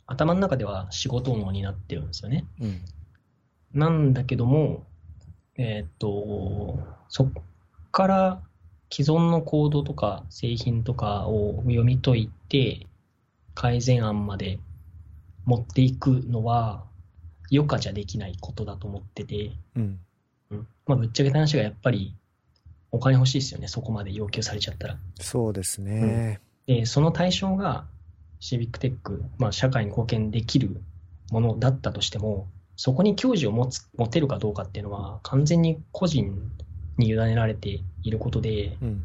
[0.06, 2.44] 頭の中では仕事能になってるんですよね。
[2.60, 2.80] うん。
[3.72, 4.84] なんだけども、
[5.56, 7.32] えーっと、そっ
[7.90, 8.42] から
[8.90, 12.86] 既存のコードとか製品とかを読み解いて、
[13.54, 14.58] 改善案まで
[15.44, 16.84] 持っていくのは、
[17.50, 20.00] 余暇じゃできないことだと思ってて、うん。
[20.50, 22.14] うんまあ、ぶっちゃけた話がやっぱり
[22.90, 24.98] お金欲しいですよね、そこまで要求されちゃったら。
[25.20, 26.40] そうですね。
[26.66, 27.86] で、その対象が
[28.40, 30.82] シビックテック、まあ、社会に貢献できる
[31.30, 36.50] ものだったとしても、そこに教授を持つ持てるかどうかっていうのは、完全に個人
[36.98, 39.04] に委ねられていることで、うん。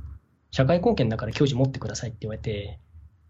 [0.52, 2.80] 社会貢献だから教授持ってくださいって言われて、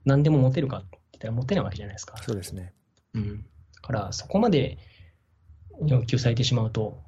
[0.05, 2.17] 何でも持てるかって言ったら持てないわけじゃないですか。
[2.23, 2.73] そうですね。
[3.13, 3.41] うん。
[3.41, 4.77] だから、そこまで
[5.85, 7.01] 要求されてしまうと、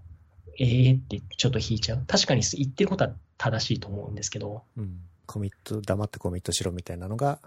[0.57, 2.03] ええってちょっと引いちゃう。
[2.05, 4.99] 確かに言ってることは正しいと思うんですけど、うん。
[5.25, 7.39] コミット、黙ってコミットしろみたいなのが、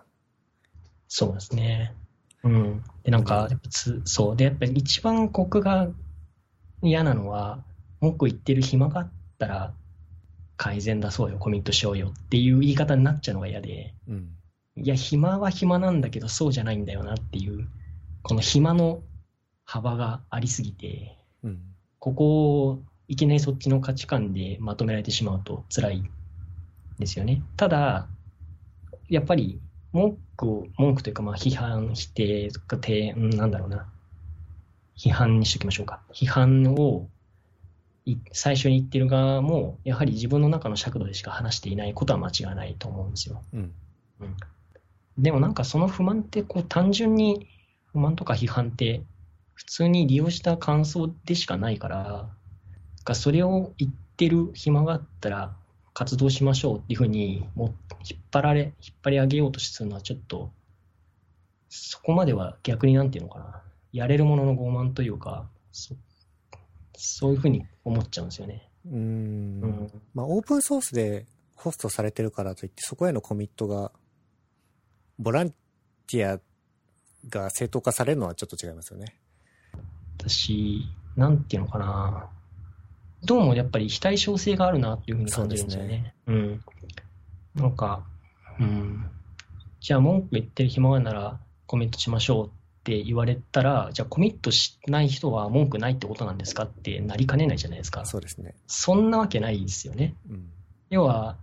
[1.08, 1.94] そうですね。
[2.44, 2.82] うん。
[3.04, 3.48] で、なんか、
[4.04, 4.36] そう。
[4.36, 5.88] で、やっぱり一番僕が
[6.82, 7.64] 嫌なのは、
[8.00, 9.74] 文句言ってる暇があったら、
[10.56, 14.30] 改善出そうよ、コミットしようよっていう言い方になっちゃうのが嫌で、うん。
[14.76, 17.68] いや、暇は暇なんだけど、そうじゃないんだよなっていう、
[18.22, 19.02] この暇の
[19.64, 21.60] 幅がありすぎて、うん。
[21.98, 26.10] ここをいきなりそっちの価値観でまとめられてしまうと辛い
[26.98, 27.42] ですよね。
[27.56, 28.08] ただ、
[29.08, 29.60] やっぱり
[29.92, 33.86] 文句を、文句というかまあ批判、否定とか提、うんなんだろうな。
[34.96, 36.00] 批判にしときましょうか。
[36.12, 37.08] 批判を
[38.04, 43.42] い最初に言ってる側も、やはり自分の中の尺度でしか話していないことは間違いないと思うんですよ。
[43.52, 43.72] うん。
[45.18, 47.48] でもなんかその不満ってこう単純に
[47.86, 49.02] 不満とか批判って
[49.54, 52.28] 普通に利用した感想でしかないから、
[53.04, 55.56] かそれを言ってる暇があったら
[55.94, 57.68] 活動しましょうっていうふうにもう
[58.08, 60.50] 引っ張られ、引っ張り上げようとするのはちょっと、
[61.68, 63.62] そこまでは逆になんていうのかな。
[63.92, 65.94] やれるものの傲慢というか、そ
[66.94, 68.68] そういうふうに思っちゃうんですよね。
[68.86, 68.92] うー。
[68.92, 70.02] うんん。
[70.14, 71.26] まあ、オープンソースで
[71.56, 73.92] ホストされてるからといって、そこへのコミットが、
[75.18, 76.40] ボランティア
[77.28, 79.16] が正当化されるのはちょっと違いますよね。
[80.18, 82.30] 私、なんていうのかな。
[83.24, 86.14] どうもやっぱり非対称性があるなっていうふうに感じるんですよね。
[86.26, 86.60] うん。
[87.54, 88.04] なんか、
[88.58, 89.04] うん。
[89.80, 92.50] じゃあ文句言ってる暇があるならコミットしましょうっ
[92.84, 98.04] て言われたら、じゃあコミットしない人は文句ないってことなんですかってなりかねないじゃないですか。
[98.04, 98.54] そうですね。
[98.66, 100.14] そんなわけないですよね。
[100.28, 100.50] うん。
[100.90, 101.36] 要は、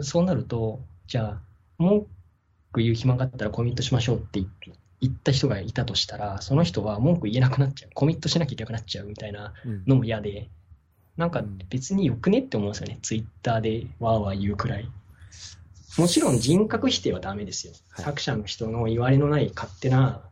[0.00, 1.40] そうなると、じゃあ、
[1.78, 2.06] 文
[2.70, 4.48] 句言う暇があったらコミットしましょうって言
[5.00, 7.90] 言った人がいたとしたら、その人は文句言えなくなっちゃう。
[7.94, 9.84] コミットしなきゃいけなくなっちゃうみたいなうん。
[9.86, 10.48] のも嫌で、
[11.16, 12.98] なんか別によくねって思うんですよね。
[13.02, 14.88] ツイッターでわーわー言うくらい。
[15.98, 17.72] もちろん人格否定はダメですよ。
[17.90, 20.22] はい作者の人の言われのない勝手な、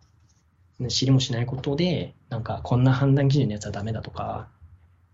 [0.79, 4.49] ね知りもしないことで、なんかこんな判断基準のやつはダメだとか、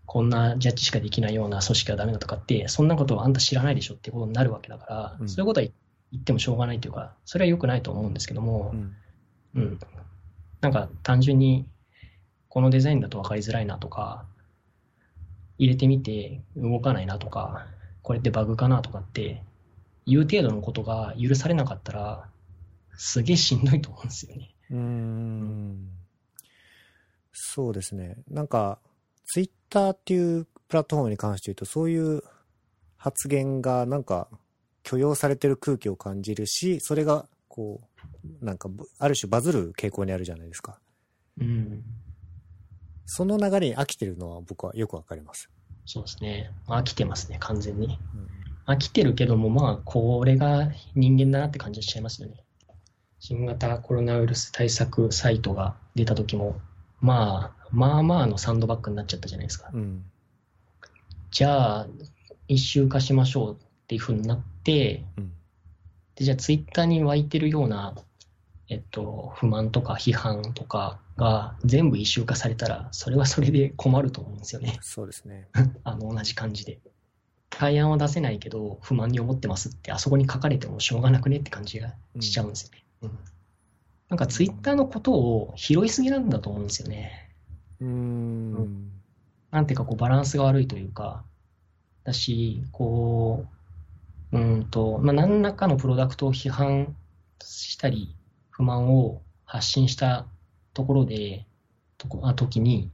[0.05, 5.67] こんなジャッジしかできないような組織はダメだとかって、そんなことはあんた知らないでしょってことになるわけだから、うんそういうことは
[6.11, 8.95] 言ってもしょうがないというか、それは良くないと思うんですけどもう、ん。
[9.55, 9.79] うん。
[10.59, 11.65] なんか単純に、
[12.49, 14.25] このデザインだと分かりづらいなとか、
[15.61, 17.67] 入れてみて動かないなとか、
[18.01, 19.43] これってバグかなとかって、
[20.07, 22.27] いう程度のことが許されなかったら、
[22.97, 24.55] すげえしんどいと思うんですよね。
[24.71, 25.89] うーん。
[27.31, 28.17] そうですね。
[28.27, 28.79] なんか、
[29.25, 32.23] ツイッターっていうプラットフォームに関して言うと、そういう
[32.97, 34.29] 発言がなんか
[34.81, 37.81] 許容されてる空気を感じるし、それが、こ
[38.41, 40.79] う、なんかぶ、ある種バズる傾向にあるじゃないですか。
[41.39, 41.83] うん。
[43.13, 45.49] その流れに飽きてるのは僕はよくわかります。
[45.85, 46.49] そうですね。
[46.67, 47.99] 飽きてますね、完全に。
[48.15, 52.45] うん飽きてるけども、まあ、これが人間だなって感じがしちゃいますよね。
[53.19, 56.61] 新型コロナウイルス対策サイトが出た時も、
[57.01, 59.71] まあ、まあまあのサンドバッグになっちゃったじゃないですか。
[59.73, 60.05] うん。
[61.31, 61.87] じゃあ、
[62.47, 65.33] 一周化しましょうっていうふうになって、うん。
[66.15, 67.95] で、じゃあツイッターに湧いてるような、
[68.69, 74.77] えっと、不満とか批判とかが全部一周化されたら、それはそれで困ると思うんですよね。
[74.81, 75.47] そうですね。
[75.83, 76.79] あの、同じ感じで。
[77.49, 82.85] 対案は出せないけど、不満に思ってますって、あそこに書かれてもしょうがなくねって感じがしちゃうんですよね。
[83.01, 83.19] うん。
[84.09, 87.29] なんかツイッターのことを拾いすぎなんだと思うんですよね。
[87.81, 88.91] うーん。
[89.51, 91.23] なんていうかこうバランスが悪いというか、
[92.03, 93.45] だし、こ
[94.31, 96.95] う、うーんと、まあ、何らかのプロダクトを批判
[97.43, 98.15] したり、
[98.49, 100.25] 不満を発信した
[100.73, 101.45] ところで、
[101.97, 102.89] とこあ時に、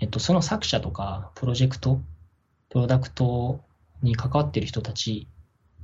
[0.00, 2.00] えっと、その作者とか、プロジェクト、
[2.70, 3.60] プロダクト
[4.02, 5.26] に関わっている人たち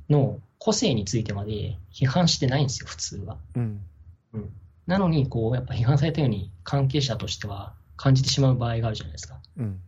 [0.09, 3.37] の個性についてまで批判してないんですよ、普通は。
[3.55, 3.81] うん。
[4.33, 4.49] うん。
[4.87, 9.39] なのに、こう、やっぱ批判されたように関係者としては感じてしまう場合があるじゃないですか。
[9.57, 9.81] うん。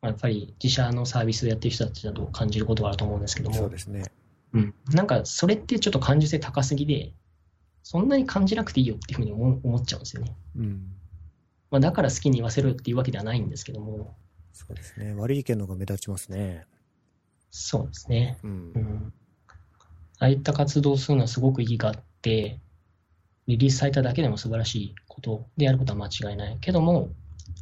[0.00, 4.04] まあやっぱり自社のサービスをやってる人たちだと感じることがあると思うんですけどもそうで、すね。
[4.54, 7.12] うん、なんかそれってちょっと感受性高すぎで、
[7.90, 10.36] そんなに感じなくていいよっていうふうに思思っちゃうんですよね。
[10.58, 10.92] うん。
[11.70, 14.14] まあ、だから好きに言わせろよっていうわけではないんですけども、
[14.52, 15.14] そうですね。
[15.14, 16.66] 悪い意見の方が目立ちますね。
[17.50, 18.36] そうですね。
[18.44, 18.78] うんう。
[18.78, 19.12] ん。
[20.18, 22.60] ああいった活動をするのはすごく意義があって、
[23.46, 27.08] リリースされただけでも素晴らしいことであることは間違いないけども、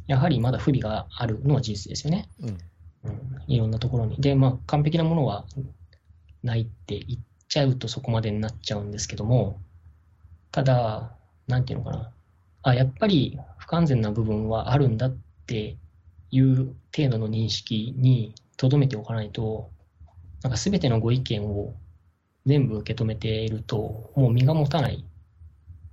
[0.07, 2.27] やはりまだ不備があるのは事実ですよね。
[2.41, 2.57] うん。
[3.03, 4.17] うん、いろんなところに。
[4.17, 5.45] で、まあ、完璧なものは
[6.43, 9.61] ないって言っちゃうとそこまでになっちゃうんですけども、
[10.51, 11.15] ただ、
[11.47, 12.11] なんていうのかな。
[12.63, 15.77] あ、やっぱり不完全な部分はあるんだって
[16.31, 19.71] いう程度の認識に留めておかないと、
[20.43, 21.73] なんか全てのご意見を
[22.45, 25.05] 全部受け止めていると、もう身が持たない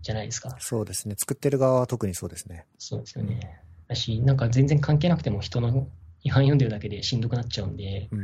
[0.03, 0.57] じゃないですか。
[0.59, 1.15] そうですね。
[1.19, 2.67] 作ってる側は特にそうですね。
[2.79, 3.61] そうですよね。
[3.89, 5.89] だし、なんか全然関係なくても人の
[6.23, 8.19] 違反読んでるだけでしんどくなっちゃうんで、うん。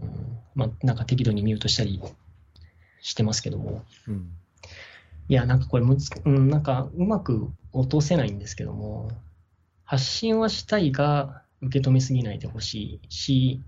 [0.00, 2.00] うん、まあ、なんか適度にミュートしたり
[3.00, 3.84] してますけども。
[4.08, 4.30] うん。
[5.32, 9.08] いや、なんかこれむず、うん、なんかうまく落とせないんですけども、
[9.82, 13.62] 発信はしたいが受け止めすぎないでほしいし、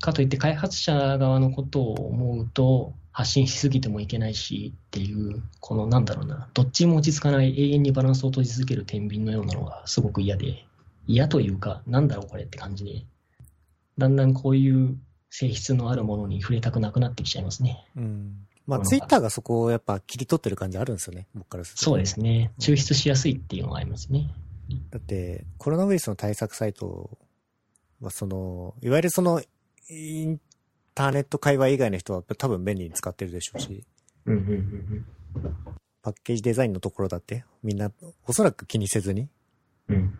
[0.00, 10.64] かといって開発者側のことを思うと発信しすぎてもいけないしっていう、このなんだろうな、どっちも落ち着かない永遠にバランスを取り続ける天秤のようなのがすごく嫌で、
[11.06, 13.04] 嫌というか、なんだろうこれって感じで、
[13.98, 14.96] だんだんこういう
[15.28, 17.86] 性質のあるものに触れたくなくなってきちゃいますね。
[17.94, 18.47] うん。
[18.68, 21.26] まあ、うんツイッターがそこをやっぱ切り取ってる感じあるんですよね。
[21.34, 21.84] 僕からすると。
[21.84, 22.52] そうですね。
[22.60, 24.30] 抽出しやすいっていうのがありますね。
[24.90, 27.18] だって、コロナウイルスの対策サイト
[28.00, 29.42] は、その、いわゆるその、
[29.88, 30.38] イン
[30.94, 33.84] ターネット界隈以外の人は多分便利に使ってるでしょうし、
[34.26, 35.06] うんうんうん
[36.00, 37.90] パッケージデザインのところだって、みんな
[38.26, 39.28] おそらく気にせずに、
[39.88, 39.96] うん。
[39.96, 40.18] うん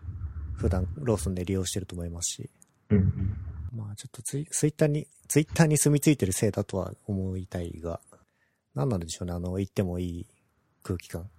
[0.55, 2.49] 普段ローソンで利用してると思いますし、
[2.89, 3.37] うんうん
[3.73, 8.01] まあちょっとツイツイッターに、ツイッターに住み着いてるせいだとは思いたいが、
[8.79, 10.25] 何なんでしょうね、あの、言ってもいい
[10.83, 11.29] 空気感。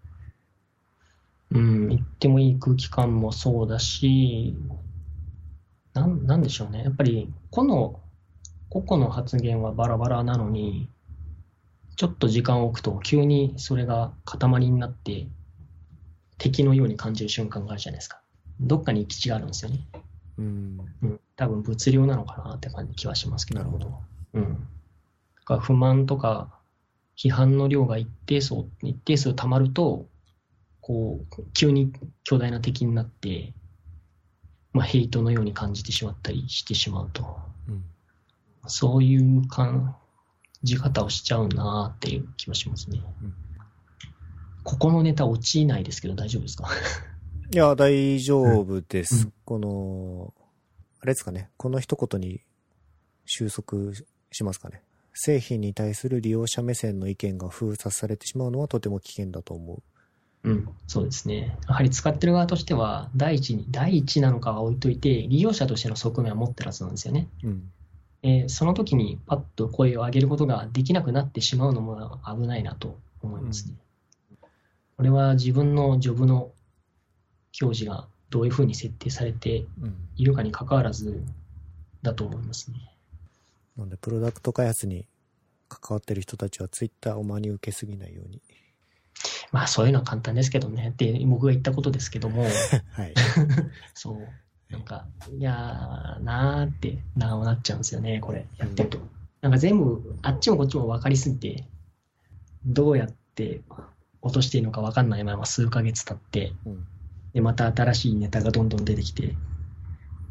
[1.53, 4.55] うん、言ってもいい空気感もそうだし、
[5.95, 6.83] なん、なんでしょうね。
[6.85, 7.99] やっぱり、個の、
[8.69, 10.91] 個々の発言はバラバラなのに、
[11.97, 15.27] ちょっと時間を置くと急にそれが塊になって
[16.37, 18.21] 敵のように感じる瞬間があるじゃないですか。
[18.61, 19.89] どっかに行き地があるんですよね。
[20.39, 20.81] うん。
[21.03, 21.21] うん。
[21.37, 23.61] 多分物量なのかなって感じ気はしますけど。
[23.61, 23.99] なるほど。
[24.35, 24.69] うん。
[25.61, 26.60] 不満とか
[27.23, 30.09] 批判の量が一定数、一定数溜まると、
[30.81, 31.93] こう、急に
[32.25, 33.53] 巨大な敵になって、
[34.73, 37.39] まあ、ヘイトのように感じてしまったりしてしまうと。
[37.69, 37.85] うん。
[38.69, 39.97] そういう感
[40.63, 43.03] じ方をしちゃうなっていう気はしますね。
[43.23, 43.35] うん
[44.63, 46.69] ここのネタ落ちないですけど大丈夫ですか？
[47.51, 49.25] いや、大丈夫です。
[49.25, 50.35] うんこの、
[51.01, 51.49] あれですかね。
[51.57, 52.43] この一言に
[53.25, 53.95] 収束
[54.31, 54.83] しますかね。
[55.21, 59.83] 製品に対する利用者目線の意見が封殺されてしまうのはとても危険だと思
[60.45, 61.59] うん、そうですね。
[61.69, 67.29] やはり使ってる側としては、第一に、第一なのかは置いといて、利用者としての側面は持ってるはずなんですよね。
[67.45, 67.49] う。
[67.49, 67.71] うん。
[68.23, 73.75] えーその時にパッと声を上げることができなくなってしまうのも危ないなと思いますね。
[74.97, 76.51] これは自分のジョブの
[77.61, 79.95] 表示がどういうふうに設定されてうん。
[80.17, 81.23] いるかに関わらず
[82.01, 82.79] だと思いますね。
[83.81, 85.07] なので、プロダクト開発に
[85.69, 88.43] 関わってる人たちはツイッターを真に受けすぎないように。
[89.53, 90.91] まあそういうのは簡単ですけどね。
[90.91, 92.43] って僕が言ったことですけども、
[92.93, 93.15] はい。
[93.95, 94.73] そう。
[94.73, 98.99] なんか、いやーなーってなおなっちゃうんですよね、これ、やってると。
[99.41, 101.65] なんか全部、あっちもこっちも分かりすぎて、
[102.65, 103.63] どうやって
[104.21, 106.87] 落としていいのか分かんないまま数ヶ月経って、うん。
[107.33, 109.35] で、また新しいネタがどんどん出てきて、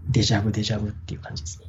[0.08, 1.69] デジャブデジャブっていう感じですね。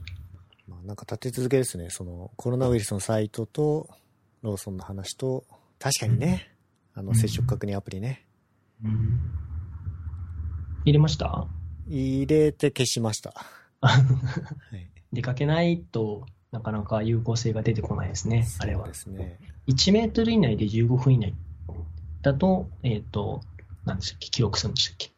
[0.70, 1.90] まあなんか立て続けですね。
[1.90, 3.90] そのコロナウイルスのサイトと
[4.42, 5.44] ローソンの話と、
[5.80, 6.54] 確かにね、
[6.94, 8.24] あの接触確認アプリね。
[8.84, 9.20] うん。
[10.84, 11.46] 入れました？
[11.88, 13.34] 入れて消しました。
[13.82, 13.98] は
[14.76, 14.88] い。
[15.12, 18.94] 出かけないとなかなか有効性が出てこないですね、あれはで。
[18.94, 19.38] すね。
[19.66, 21.34] 1メートル以内で15分以内
[22.22, 23.40] だと、えっ、と、
[23.84, 25.10] 何でしたっけ、記録するんでしたっけ？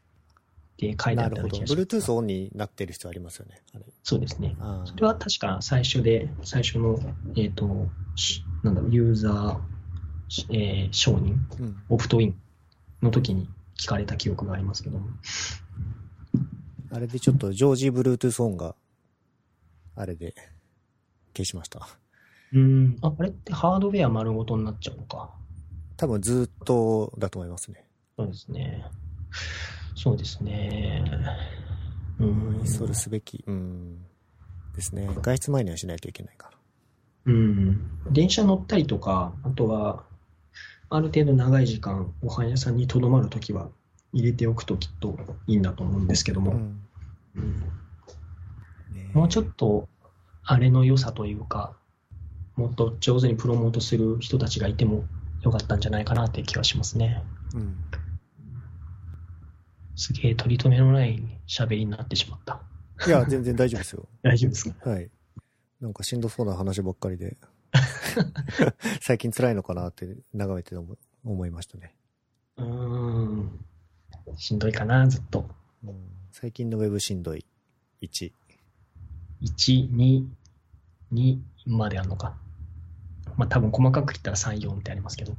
[0.90, 1.26] って書いてあ。
[1.26, 1.82] ったような気がします。
[1.82, 3.62] Bluetooth オンになってる必要ありますよね。
[4.02, 4.56] そうですね。
[4.60, 6.98] あそれは確か最初で、最初の、
[7.36, 9.60] えっ、と、しなんだろう、ユーザー、
[10.28, 11.82] しえー承認、ーうん。
[11.88, 12.36] オプトイン
[13.02, 13.48] の時に
[13.78, 15.08] 聞かれた記憶がありますけども。
[16.90, 18.74] あれでちょっと常時 Bluetooth オンが、
[19.94, 20.34] あれで
[21.34, 21.88] 消しました。
[22.52, 25.30] うん、あ、あれってハードウェア丸ごとになっちゃうのか。
[25.96, 27.84] 多分ずっとだと思いますね。
[28.16, 28.84] そうですね。
[29.94, 31.04] そうですね。
[32.18, 32.60] うん。
[32.60, 33.44] インストールすべき。
[33.46, 33.98] うん。
[34.74, 35.08] ですね。
[35.22, 36.58] 外出前にはしないといけないから。
[37.26, 37.80] うん。
[38.10, 40.04] 電車乗ったりとか、あとは、
[40.88, 43.68] ある程度長い時間、ご飯屋さんにとどまるときは、
[44.12, 45.16] 入れておくときっと
[45.46, 46.82] いいんだと思うんですけども、うん。
[47.36, 47.60] うん
[48.92, 49.88] ねもうちょっと、
[50.44, 51.74] あれの良さというか、
[52.56, 55.04] もっと上手にプロモートする人たちがいても
[55.42, 57.22] 良かったんじゃないかなって気はしますね。
[57.54, 57.76] うん。
[59.96, 62.60] すげえ取り留めのない喋りになってしまった。
[63.06, 64.08] いや、全然大丈夫ですよ。
[64.22, 64.90] 大丈夫ですか？
[64.90, 65.10] はい。
[65.80, 67.36] なんかしんどそうな話ばっかりで、
[69.00, 71.94] 最近辛いのかなって眺めて思思いましたね。
[72.56, 73.64] うーん。
[74.36, 75.48] しんどいかな、ずっと。
[75.84, 75.94] うん、
[76.30, 77.44] 最近のウェブしんどい
[78.02, 78.32] 1。
[79.42, 80.26] 1、2、
[81.12, 82.36] 2まであるのか。
[83.36, 85.36] まあ多分細かく言ったら3、4ってありますけど。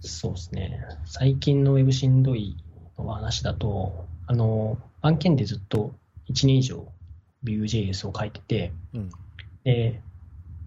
[0.00, 0.80] そうですね。
[1.06, 2.56] 最近のウェブしんどい
[3.04, 5.94] の話だと、あの、案件でずっと
[6.28, 6.86] 1年以上
[7.44, 9.10] Vue.js を書いてて、うん。
[9.64, 10.00] で、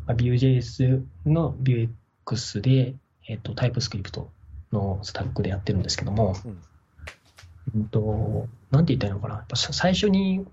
[0.06, 2.96] まあ Vue.js の Vuex で、
[3.28, 4.30] えっと、タイプスクリプト
[4.72, 6.62] のスタックでやってるんですけども、うん。
[7.76, 9.46] うんと、なんて言ったらいいのかな。
[9.56, 10.46] 最初に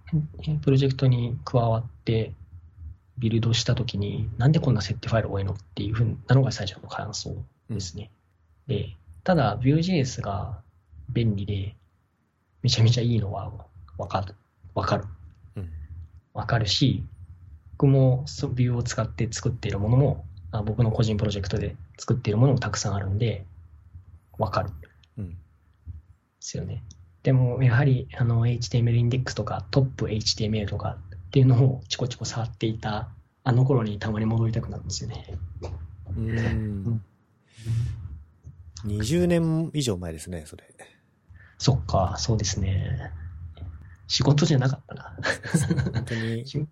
[0.47, 2.33] えプロジェクトに加わって、
[3.19, 7.37] ビルドしたときに、なんでこんな設定ファイル多いのっていうふうなのが最初の感想
[7.69, 8.11] ですね。
[8.67, 10.63] で、ただ、Vue.js が
[11.13, 11.77] 便利で、
[12.63, 13.53] めちゃめちゃいいのは
[13.99, 14.35] わかる。
[14.75, 15.05] わかる。
[15.57, 15.71] うん。
[16.35, 17.05] わかるし、
[17.73, 23.47] 僕もそう Vue を使って作っているものも、あ僕の個人プロジェクトで作っているものもたくさんあるんで、
[24.39, 24.71] わかる。
[25.19, 25.31] うん。
[25.31, 25.37] で
[26.41, 26.83] すよね。
[27.23, 30.97] でも、やはり、あの、HTML インデックスとか、トップ HTML とか
[31.29, 33.09] っていうのをチコチコ触っていた、
[33.45, 35.27] あの頃にたまに戻りたくなるんですよね。
[36.17, 37.05] うーん。
[38.87, 40.65] 20年以上前ですね、それ。
[41.61, 43.13] そっか、そうですね。
[44.09, 45.15] 仕事じゃなかったな。
[45.93, 46.45] 本当に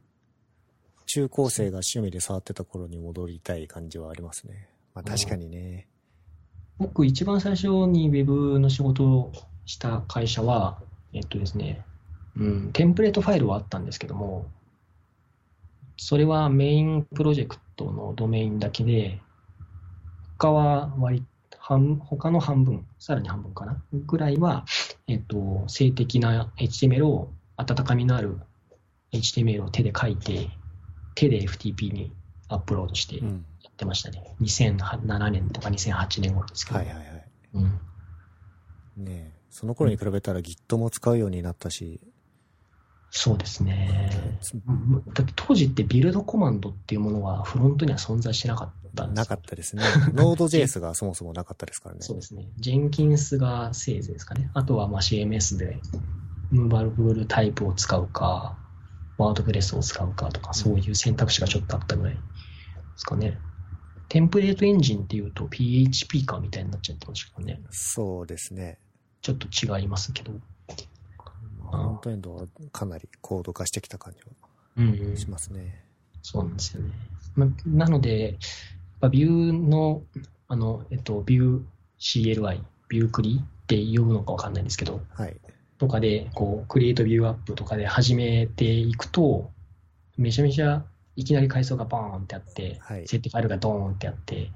[1.05, 4.71] 中高生が趣味で触ってた頃に戻りたい感じはありますね。
[4.95, 5.89] まあ確かにね。
[6.79, 9.33] 僕、一番最初に Web の仕事を
[9.67, 10.81] した会社は、
[11.13, 11.85] えっとですね、
[12.37, 14.47] うん、テンプレートファイルはあったんですけども、
[15.99, 19.21] それはメインプロジェクトのドメインだけで、
[20.39, 21.23] 他は割
[21.69, 24.65] 半、他の半分、さらに半分かな、ぐらいは、
[25.07, 28.39] えっと、静的な HTML を、温かみのある
[29.13, 30.49] HTML を手で書いて、
[31.15, 32.11] 手で FTP に
[32.49, 33.45] アップロードしてうん。
[33.63, 34.35] やってましたね。
[34.41, 36.79] 2007年とか2008年頃ですけど。
[36.79, 37.29] はいはいはい。
[37.55, 39.05] うん。
[39.05, 42.01] ねえその頃に比べたら Git も使うようになったし、
[43.11, 44.39] そうですね。
[45.15, 49.83] だって当時ってビルドコマンドっていうものはフロントには存在してなかったんですよなかったですね。
[50.15, 52.03] Node.js がそもそもなかったですからね。
[52.03, 52.49] そうですね。
[52.59, 54.51] ジェンキンスがせいぜいですかね。
[54.55, 55.81] あとはまあ CMS で
[56.51, 58.57] ムーバブルタイプを使うか、
[59.19, 62.21] ワードプレスを使うかとか、そういう選択肢がちょっとあったぐらいで
[62.97, 63.39] すかね。
[64.09, 67.61] テンプレートエンジンっていうと PHP かみたいになっちゃってましたからね。
[67.71, 68.79] そうですね。
[69.21, 70.33] ちょっと違いますけど。
[71.63, 74.21] まあフロントエンドはかなり高度化してきた感じ
[74.77, 75.17] うん、うんは。
[75.17, 75.85] しますね。
[76.23, 76.91] そうなんですよね。
[77.35, 78.39] ま、なので、
[79.01, 80.03] やっぱビューの、
[80.49, 81.63] あの、えっと、ビュー
[82.01, 85.37] CLI、ビュークリって呼ぶのかわかんないんですけど、はい。
[85.79, 89.51] とかで、こう、クリエイトビューアップとかで始めていくと、
[90.17, 90.85] めちゃめちゃ
[91.15, 94.51] いきなり階層がバーンってあって、はい設定ファイルがドーンってあって、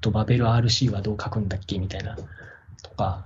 [0.00, 2.16] と、バベル RC はどう書くんだっけみたいな、
[2.82, 3.24] とか、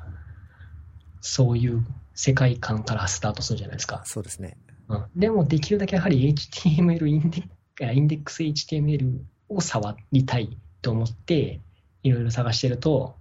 [1.21, 4.03] そういう世界観からスタートするじゃないですか。
[4.05, 4.57] そうですね。
[4.89, 9.21] うんでもできるだけやはり HTML インデック、インデックス HTML
[9.55, 11.61] を触りたいと思って、
[12.03, 13.17] いろいろ探してると、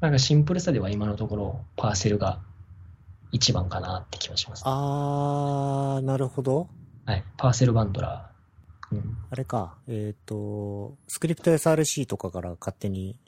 [0.00, 2.40] なんかシンプルさでは今のところパーセルが
[3.30, 4.62] 一番かなって気がします。
[4.66, 6.68] あー、なるほど。
[7.06, 7.24] はい。
[7.36, 8.96] Parcel bundler。
[8.96, 9.16] うん。
[9.30, 9.76] あれか。
[9.88, 13.18] えっ、と、 script src とかから勝手に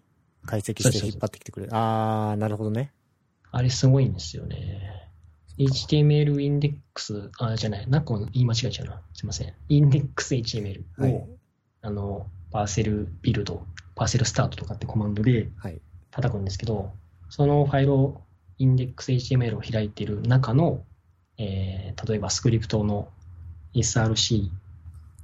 [0.44, 1.72] 解析して引っ張ってきてくれる。
[1.74, 2.92] あー、なるほどね。
[3.50, 5.10] あれすごいんですよね。
[5.58, 9.00] HTML index、あ、じゃない、なんか言い間違えちゃうな。
[9.12, 9.54] すいません。
[9.68, 11.28] index HTML を、はい。
[11.84, 15.80] あの、 Parcel build、Parcel start とかってコマンドではい。
[16.10, 16.92] 叩くんですけど、
[17.28, 18.22] そのファイルを、
[18.56, 20.84] インデックス HTML を開いている中の、
[21.36, 23.08] えー例えばスクリプトの
[23.74, 24.50] SRC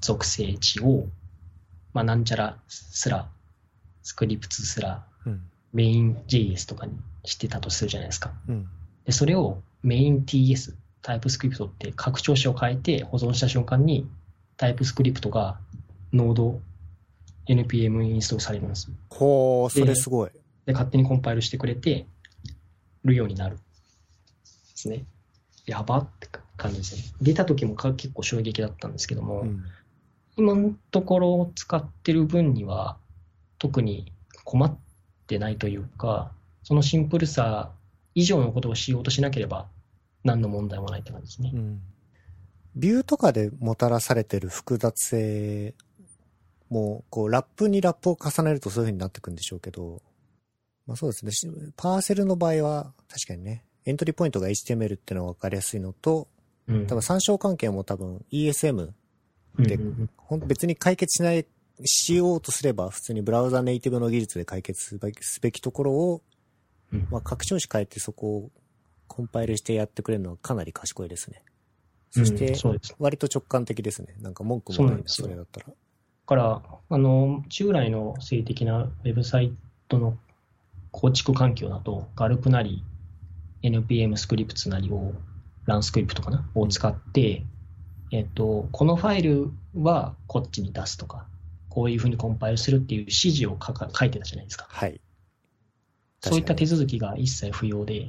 [0.01, 1.07] 属性値を、
[1.93, 3.29] まあ、なんちゃらすら、
[4.03, 5.43] スクリプトすら、うん。
[5.73, 8.33] メイン JS とかにしてたとするじゃないですか。
[8.49, 8.69] うん。
[9.05, 14.09] で、それをメイン TS、タイプスクリプトって拡張子を変えて保存した瞬間に、
[14.57, 15.59] タイプスクリプトが
[16.13, 16.61] ノード
[17.47, 18.95] NPM インストールされるんですよ。
[19.11, 20.31] ほー、それすごい。
[20.67, 22.07] で、勝手にコンパイルしてくれて
[23.05, 23.57] るようになる。
[23.57, 23.63] で
[24.75, 25.05] すね。
[25.67, 27.03] やばって感じですね。
[27.21, 29.65] 出た時もか結構衝撃だったんですけども、うん。
[30.37, 32.97] 今のところ使ってる分には
[33.59, 34.13] 特に
[34.45, 34.79] 困っ
[35.27, 36.33] てないというか、
[36.63, 37.71] そのシンプルさ
[38.15, 39.67] 以上のことをしようとしなければ
[40.25, 41.57] 何の問題もないって感じですねう。
[41.59, 41.81] ん。
[42.77, 45.75] ビューとかでもたらされてる複雑性
[46.71, 50.01] もう、こう、ラップにラップを重ねるとそういう風になってくんでしょうけど、
[50.87, 51.33] まあそうですね。
[51.33, 51.47] し
[51.77, 56.29] パーセルの場合は、確かにね、エントリーポイントが HTML っていうのが分かりやすいのと、
[56.69, 58.91] うん多分参照関係も多分 ESM
[59.59, 61.45] でうんうん別に解決しない、
[61.85, 66.23] しようとすれば普通にブラウザネイティブの技術で解決すべきところを、
[66.93, 68.51] うんまあ拡張子変えてそこを
[69.09, 71.43] コンパイルしてやってくれるのはかなり賢いですね。
[72.11, 72.55] そして。
[72.99, 74.15] 割と直感的ですね。
[74.21, 75.67] なんか文句もないな、それだったら。
[76.31, 79.53] だから、あの、従来の性的なウェブサイ
[79.89, 80.17] トの
[80.93, 82.85] 構築環境だと、ガルプなり、
[83.65, 85.13] NPM スクリプトなりを、
[85.67, 87.43] ランスクリプトかなを使って、
[88.13, 91.27] えっと、このファイルはこっちに出すとか、
[91.69, 94.69] こういうふうにコンパイルするっていう指示を書か書いてたじゃないですか。
[94.71, 95.01] はい。
[96.23, 98.09] そういった手続きが一切不要で、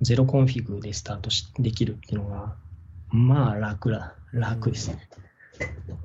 [0.00, 2.54] ゼロコンフィグでスタートしできるっていうのが、
[3.10, 5.08] まあ楽だ、楽ですね。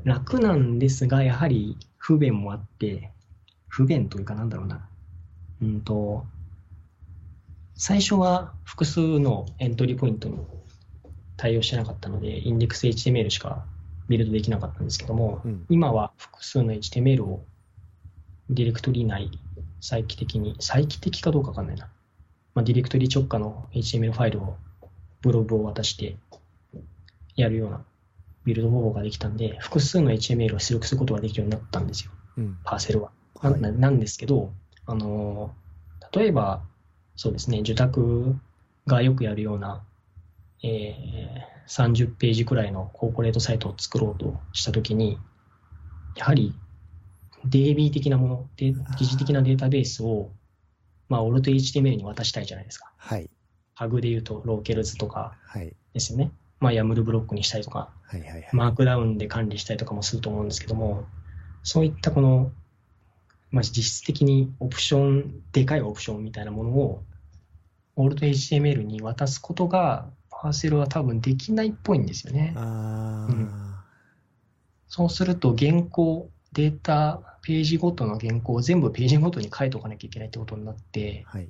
[0.03, 3.11] 楽なんですが、やはり不便もあって、
[3.67, 4.87] 不便というかなんだろうな。
[5.61, 6.25] うんと、
[7.75, 10.37] 最初は複数のエントリーポイントに
[11.37, 13.65] 対応してなかったので、インデックス HTML しか
[14.09, 17.45] ビルドできなかったんですけども、うん今は複数の HTML を
[18.49, 19.31] ディレクトリ内
[19.79, 21.89] 再帰的に、再帰的かどうかわかんないな。
[22.53, 24.57] まあ、ディレクトリ直下の HTML ファイルを
[25.21, 26.17] ブログを渡して
[27.35, 27.85] やるような
[28.45, 32.57] ビルド方法ができたんで、複数の HTML を出力することができるようになったんですよ、うん。
[32.63, 33.11] パーセルは。
[33.35, 34.53] はないななんですけど、
[34.85, 35.61] あのー
[36.13, 36.61] 例えば、
[37.15, 38.35] そうですね、受託
[38.85, 39.83] がよくやるような、
[40.63, 45.17] えー30ページくらいのコーポレートサイトを作ろうとしたときに、
[46.17, 46.53] やはり
[47.47, 50.31] DB 的なもの、で疑似的なデータベースを、
[51.07, 52.91] まあ、 alt HTML に渡したいじゃないですか。
[52.97, 53.29] はい。
[53.73, 55.73] Pug で言うと、 locals とかはい。
[55.93, 56.31] ですよね。
[56.61, 58.21] まあ、 YAML block にしたりとか、はい。
[58.21, 58.29] はい。
[58.29, 58.49] はい。
[58.53, 61.05] マークダウンで管理したりとかもすると思うんですけども、
[61.63, 62.51] そういったこの、
[63.49, 67.03] まあ、実質的にオプション、でかいオプションみたいなものを、
[67.95, 72.53] alt HTML に渡すことが、 Parcel は多分できないっぽいんですよね。
[72.55, 73.71] うん
[74.87, 81.47] そうすると、原稿、データ、ページごとの原稿を全部ページごとに書いておかなきゃいけないってことになって、はい。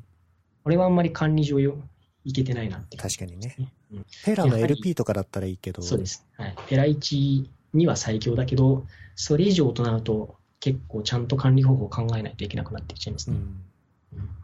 [0.64, 1.82] これはあんまり管理上よ
[2.24, 3.56] いけてないなっていう確かにね。
[3.92, 5.82] うんペラの LP とかだったらいいけど。
[5.82, 6.26] そうです。
[6.38, 6.56] はい。
[6.70, 8.86] ペラ1には最強だけど、
[9.16, 13.38] それ以上となると、結構ちゃんと管理方法を考えないといけなくなってきちゃいますね。
[13.38, 14.20] うん。
[14.20, 14.42] うん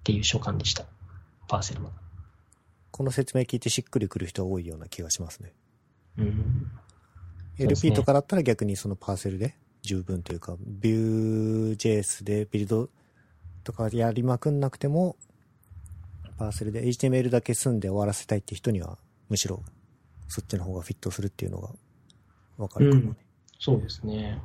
[0.00, 0.84] っていう所感でした。
[1.48, 1.90] パーセルは。
[2.92, 5.52] この説明聞いてしっくりくる人多いような気がしますね。
[6.16, 6.70] うん。
[7.58, 12.88] LP とかだったら逆にそのパーセルで十分というか、Vue.js でビルド
[13.64, 15.16] とかやりまくんなくても、
[16.38, 19.62] パーセルで HTML だけ済んで終わらせたいって人には、むしろ
[20.28, 21.70] そっちの方がフィットするっていうのが
[22.58, 23.16] わかるかもね。
[23.58, 24.40] そうですね。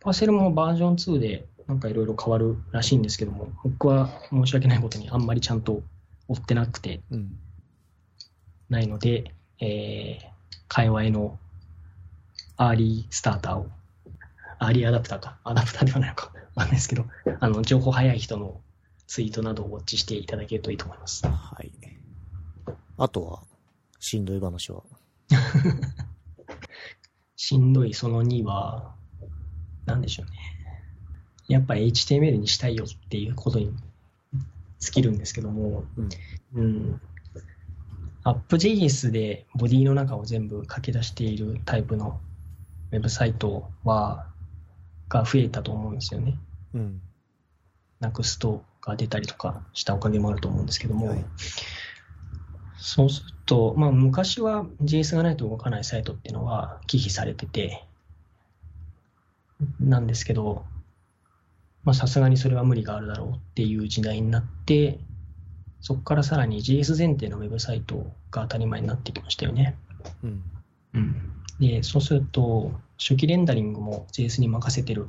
[0.00, 5.82] パーセルもバージョン2でなんかいろいろ変わるらしいんですけども、僕は申し訳ないことにあんまりちゃんと
[6.28, 7.38] 追ってなくてうん。
[8.68, 10.26] ないので、えー、
[10.68, 11.38] 界隈の
[12.56, 13.66] early starter を、
[14.58, 17.04] early adopter か、 adopter ではないのかわかんないですけど、
[17.40, 18.60] あの、情報早い人の
[19.12, 21.26] ツイートなどをウォッチしていただけるといいと思います。
[21.26, 21.70] はい。
[22.96, 23.42] あとは、
[24.00, 24.82] しんどい話は？
[27.36, 28.94] しんどいその2は、
[29.84, 30.38] なんでしょうね。
[31.46, 33.74] やっぱり HTML にしたいよっていうことに
[34.78, 36.08] 尽きるんですけども、うん。
[36.54, 37.00] うん。
[38.24, 42.18] App.js でボディの中を全部書き出しているタイプの
[42.92, 44.26] ウェブサイトは、
[45.10, 46.38] が増えたと思うんですよね。
[46.72, 47.02] うん。
[48.02, 51.24] Next が出たりとかしたおかげもあると思うんですけども、はい
[52.84, 57.84] そうすると、まあ昔は JS がないと動かないサイトっていうのは忌避されてて、
[59.78, 60.64] なんですけど、
[61.84, 64.98] まあさすがにそれは無理があるだろうっていう時代になって、
[65.80, 69.76] そこからさらに JS 前提のウェブサイトが当たり前になってきましたよね。
[70.24, 70.42] うん。
[70.94, 75.08] うん、で、そうすると、初期レンダリングも JS に任せてる。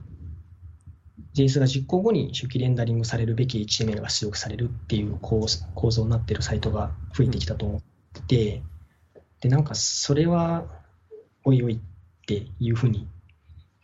[1.35, 8.63] JS が実行後に初期レンダリングされるべき HTML が出力されるっていう構造になってるサイトが増えてきたと思って、
[9.41, 10.65] で、なんかそれは、
[11.43, 11.79] おいおいっ
[12.25, 13.07] ていうふうに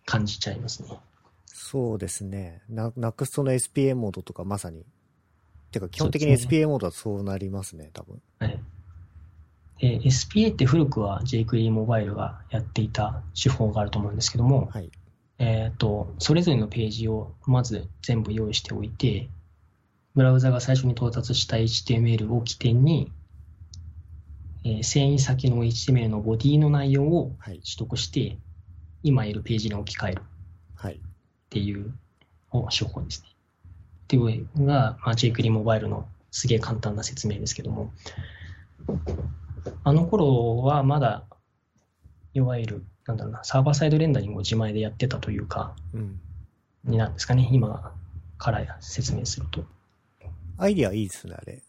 [0.06, 0.90] 感じちゃいますね。
[1.46, 2.62] そうですね。
[2.70, 4.86] な、ナクストの SPA モードとかまさに。
[5.72, 8.22] てか基本的に SPA モードはそうなりますね、多分。
[8.40, 8.60] はい。
[9.80, 14.90] で SPA って古くは jQuery モバイルがやっていた手法があると思うんですけども、はい。
[15.40, 19.30] えっ、と、それぞれのページをまず全部用意しておいて、
[20.14, 23.12] ブラウザが最初に到達した HTML を起点に、
[24.66, 27.62] えー遷移先の HTML のボディの内容をはい。
[27.62, 28.38] 取得して、
[29.02, 30.24] 今いるページに置き換えるっ
[30.76, 31.00] はい。
[31.50, 31.94] ていう
[32.50, 33.30] 方手法ですね。
[33.30, 37.94] っていうのが、まあ、jQuery モバイルのすげえ簡単な説明ですけども、
[39.84, 41.26] あの頃はまだ、
[42.34, 46.20] いわゆる、なんだろうな、サーバーサイドレンダリングを自前でやってたというか、うん。
[46.84, 47.92] になんですかね、今
[48.38, 49.66] から説明すると。
[50.58, 51.64] アイディアいいですね、あれ。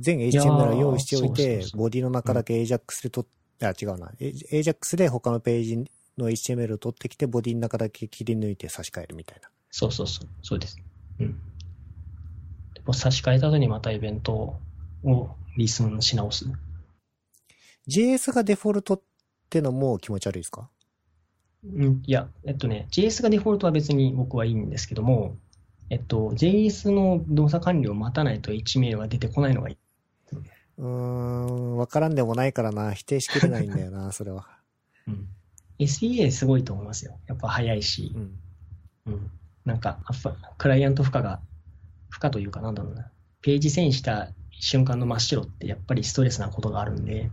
[0.00, 3.26] 全 HTML を用意しておいてそうそう、そうボディの中だけ AJAX で取
[3.60, 4.12] っ、あ、違うな。
[4.18, 5.76] AJAX で他のページ
[6.18, 9.48] の HTML を取ってきて、ボディの中だけ切り抜いて差し替えるみたいな。
[9.70, 10.76] そうそうそう、そうです。
[11.20, 11.40] うん。
[12.74, 14.56] でも差し替えた後にまたイベント
[15.04, 16.46] をリスンし直す。
[17.86, 19.02] JS がデフォルトっ
[19.52, 20.70] てのも気持ち悪いですか？
[21.64, 25.36] うん、いや、えっとね、JS がデフォルトは別に僕はいいんですけども、
[25.90, 29.76] えっと、JS の動作完了を待たないと HTML が出てこないのがいい。
[30.78, 32.92] うーん、わからんでもないからな。
[32.92, 34.48] 否定しきれないんだよな、 それは。
[35.06, 35.28] うん。
[35.78, 37.18] SEA すごいと思いますよ。
[37.28, 38.38] やっぱ早いしう、ん。
[39.06, 39.30] うん。
[39.64, 40.00] なんか、
[40.58, 41.40] クライアント負荷が、
[42.08, 43.10] 負荷というかなんだろうな、
[43.42, 47.30] ページ遷移した瞬間の真っ白ってやっぱりストレスなことがあるんで、うん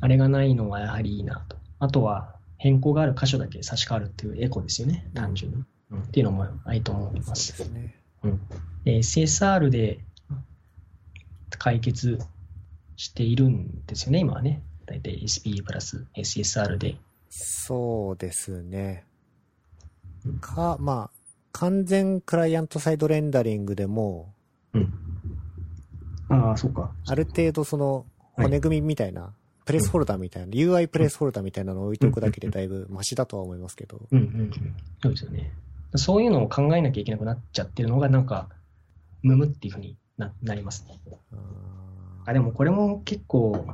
[0.00, 1.56] あれがないのはやはりいいなと。
[1.78, 5.64] あとは、変更がある箇所だけ差し替わるっていうエコですよね、単純に。
[5.92, 7.28] うん、っていうのもいいと思いま。
[7.28, 7.94] ですすね。
[8.24, 8.40] うん、
[8.84, 10.00] で SSR で
[11.56, 12.18] 解決
[12.96, 14.62] しているんですよね、今はね。
[14.86, 16.96] だいたい SPA プラス SSR で。
[17.30, 19.04] そうですね
[20.24, 20.38] うん。
[20.40, 21.18] か、まあ、
[21.52, 24.34] 完全クライアントサイドレンダリングでも、
[24.72, 25.07] うん。
[26.28, 26.92] ああ、そうか。
[27.06, 28.06] ある程度その
[28.36, 29.32] はい骨組みみたいな、
[29.64, 34.00] プレスホルダーみたいな、UI プレスホルダーみたいなのを置いておくだけでだいぶマシだとは思いますけど。
[34.10, 34.52] うんうんうん。
[35.02, 35.52] そうですよね。
[35.96, 38.48] そういうのを考えなきゃいけなくなっちゃってるのが、なんか、
[39.22, 40.98] むむっていうふうにななりますね。
[41.32, 41.36] あ
[42.26, 43.66] あ、でもこれも結構、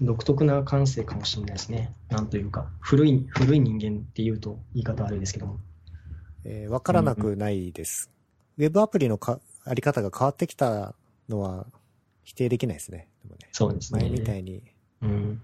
[0.00, 1.94] 独特な感性かもしれないですね。
[2.08, 5.60] なんというか、古い、古い人間っていうと言い方悪いですけども。
[6.44, 8.10] えーわからなくないです。
[8.56, 10.94] ウェブアプリのかあり方が変わってきた
[11.30, 11.66] のは
[12.24, 13.08] 否定できないですね。
[13.22, 14.00] でもねそうですね。
[14.00, 14.62] 前みたいに。
[15.02, 15.42] うん。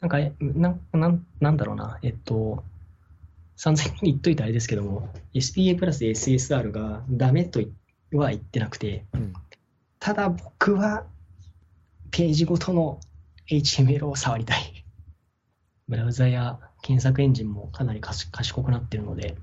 [0.00, 2.64] なんか、えなんなんなんだろうな、えっと、
[3.56, 7.60] 散々に言っといてあれですけども、SPA プラス SSR がダメと
[8.12, 9.32] は言ってなくて、うん。
[9.98, 11.04] ただ僕は
[12.10, 12.98] ページごとの
[13.48, 14.84] HTML を触りたい。
[15.88, 19.36] ブラウザや検索エンジンもかなりかし賢くなってるので、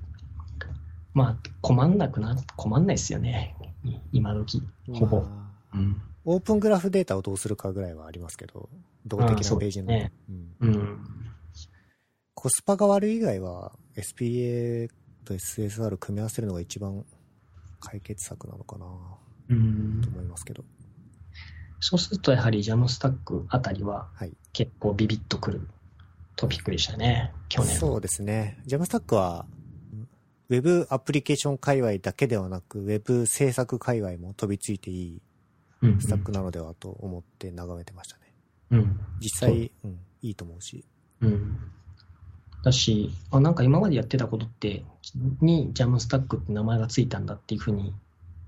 [1.14, 3.54] まあ、困んなくな、困んないですよね。
[3.88, 4.62] い今時。
[4.92, 5.20] ほぼ。
[5.20, 6.02] まあうん。
[6.24, 8.68] オープングラフデータをどうするかぐらいはありますけど、
[9.06, 10.10] 動的なページの。
[12.34, 14.88] コスパが悪い以外は SPA
[15.24, 17.04] と SSR 組み合わせるのが一番
[17.80, 18.86] 解決策なのかな
[19.48, 20.08] うんと。
[20.08, 20.64] 思いますけど。
[21.80, 24.32] そうするとやはりジャムスタックあたりははい。
[24.52, 25.68] 結構ビビッとくる
[26.36, 27.76] トピックでしたね、去年。
[27.76, 28.58] そうですね。
[28.68, 29.57] JamStack は、ウェ
[30.48, 35.22] ブアプリケーション界隈だけではなく、ウェブ制作界隈も飛びついていい
[35.82, 38.34] うんうんスタックなのではと思って眺めてましたね。
[38.70, 39.00] うん。
[39.20, 40.84] 実際、うん、いいと思うし。
[41.20, 41.58] うん。
[42.64, 44.84] だし、あ、なんか今までやってたことって、
[45.40, 47.94] にジャムスタックって名前がついたんだっていうふうに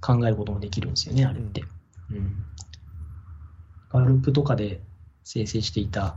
[0.01, 1.62] 考えることもできるんですよね、あれって。
[2.11, 2.44] うん。
[3.90, 4.80] ガループとかで
[5.24, 6.16] 生成していた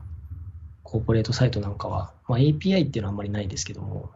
[0.83, 4.11] コーポレートサイトなんかは、まあ、API っていうのはあんまりないですけども、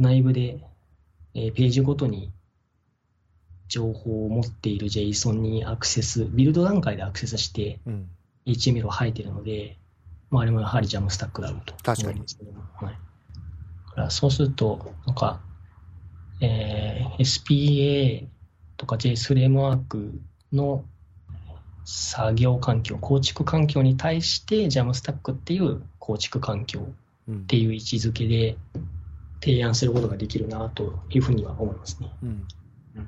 [0.00, 0.58] 内部で、
[1.34, 2.32] えーページごとに
[3.68, 8.08] 情報を持っている JSON にアクセス、ビルド段階でアクセスして、うん。
[8.46, 9.76] HTML を吐いてるので、
[10.30, 12.62] まあ、あれもやはりジャムスタックだろうと確かに思うんですけども。
[12.74, 12.94] はい。
[13.90, 15.40] だからそうすると、なんか、
[16.40, 18.26] えー SPA
[18.76, 20.20] とか JS フレームワーク
[20.52, 20.84] の
[21.84, 26.92] 作業環境、構築環境に対してジャムスタックっていう構築環境っ
[27.28, 27.46] うん。
[27.46, 28.56] ていう位置づけで
[29.40, 32.12] 提案することができるなというふうには思いますね。
[32.22, 32.46] うん。
[32.96, 33.04] ま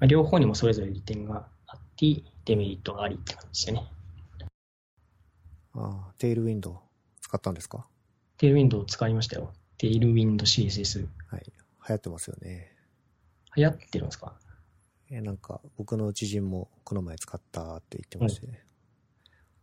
[0.00, 3.90] あ両方にもそれぞれ利点があって、デメリットがありって感じですよね。
[5.74, 6.76] ああ、テールウィンドウ
[7.20, 7.86] 使ったんですか？
[8.36, 9.52] テールウィンドウ使いましたよ。
[9.78, 11.06] テールウィンド CSS。
[11.28, 11.42] はい。
[11.46, 11.52] 流
[11.88, 12.72] 行ってますよね。
[13.56, 14.34] 流行ってるんですか？
[15.10, 18.62] え、なんか、僕の知人もこの前使ったって言ってまして、ね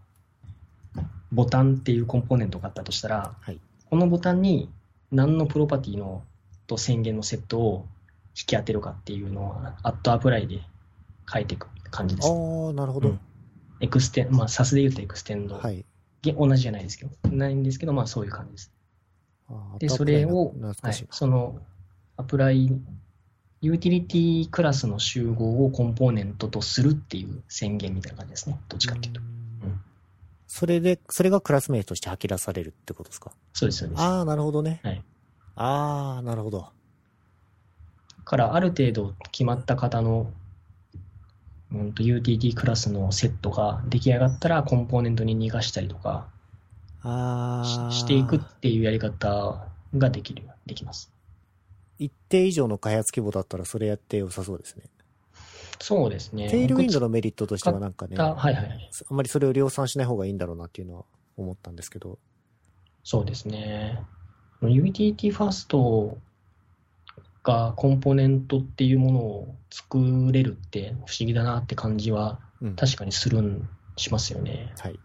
[1.31, 3.61] ボタンっていうコンポーネントがあったとしたら、はい
[3.91, 4.71] このボタンに
[5.11, 6.23] 何のプロパティの
[6.67, 7.87] と宣言のセットを
[8.29, 10.63] 引き当てるかっていうのを、アットアプライで
[11.31, 12.29] 書いていく感じです。
[12.29, 13.11] ああ、なるほど。
[13.11, 13.21] うん
[13.83, 15.57] exten、まあ、 Sass で言うと extend。
[15.57, 15.85] はい。
[16.23, 18.73] げ同じじゃないですけど、ないんですけど、まあそういう感じです。
[19.81, 21.07] で、それを、懐はい、。
[21.11, 21.59] その、
[22.17, 28.61] apply、utility class の集合をコンポーネントとするっていう宣言みたいな感じですね。
[28.69, 29.21] どっちかっていうと。
[29.21, 29.81] うん
[30.55, 33.33] それで、それがクラス名として吐き出されるってことですか？
[33.55, 34.03] そうです、そうです。
[34.03, 34.81] ああ、なるほどね。
[34.83, 35.03] はい。
[35.57, 36.59] ああ、なるほど。
[36.59, 36.69] だ
[38.27, 40.31] から、ある程度決まった型の、
[41.73, 46.29] うんと、UTT クラスのセットが出来上がったら、コンポーネントに逃がしたりとか
[47.01, 47.91] ああ。
[47.91, 51.12] ししていくっていうやり方ができる、できます。
[52.05, 54.85] 一定以上の開発規模だったらそれやって良さそうですね。
[55.79, 56.49] そうですね。
[56.49, 58.91] テールウィンドののメリットとしてはなんかね、はいはいはい。
[59.11, 61.05] あんまりそれを量産しない方がいいんだろうなっていうのは
[61.37, 62.19] 思ったんですけど。
[63.05, 64.01] そうですね。
[64.63, 66.19] UTT ファースト
[67.43, 69.99] がコンポーネントっていうものを作
[70.31, 72.77] れるって不思議だなって感じはうん。
[72.77, 74.73] 確かにするん、しますよね。
[74.79, 74.99] はい。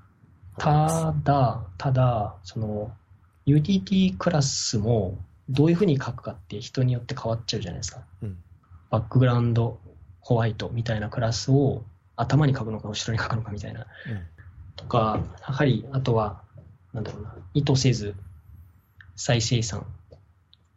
[0.59, 2.91] ただ、ただ、その
[3.47, 5.17] UTT クラスも
[5.49, 8.01] どういうふうに書くかって人によって変わっちゃうじゃないですか。
[8.21, 8.37] うん。
[8.89, 9.79] バックグラウンド
[10.21, 11.83] ホワイトみたいなクラスを
[12.15, 13.87] 頭に書くのか後ろに書くのかみたいなうん。
[14.75, 16.41] とか、やはり、あとは、
[16.93, 18.15] なんだろうな、意図せず
[19.15, 19.85] 再生産、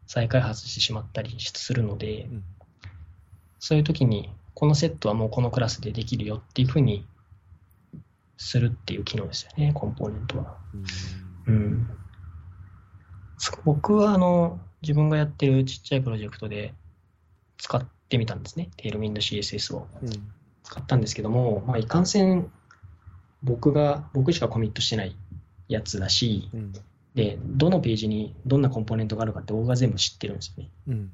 [0.07, 2.45] 再開発してしまったりするので、うん。
[3.59, 7.07] そういう時に、このセットはもうこのクラスでできるよっていうふうに
[8.37, 10.57] するっていう機能ですよね、コンポーネントは。
[10.75, 10.85] うん
[11.47, 11.89] うん。
[13.41, 16.75] そ僕は、あの、自分がやってるちっちゃいプロジェクトで
[17.57, 19.87] 使ってみたんですね、Tailwind CSS を。
[20.03, 20.11] うん。
[20.63, 22.53] 使ったんですけども、まあ、いかんせん、
[23.43, 25.17] 僕が、僕しかコミットしてない
[25.69, 26.73] やつだし、うん。
[27.15, 30.71] で、どのページにどんなコンポーネントがあるかって僕が全部知ってるんですよね。
[30.89, 31.11] うん。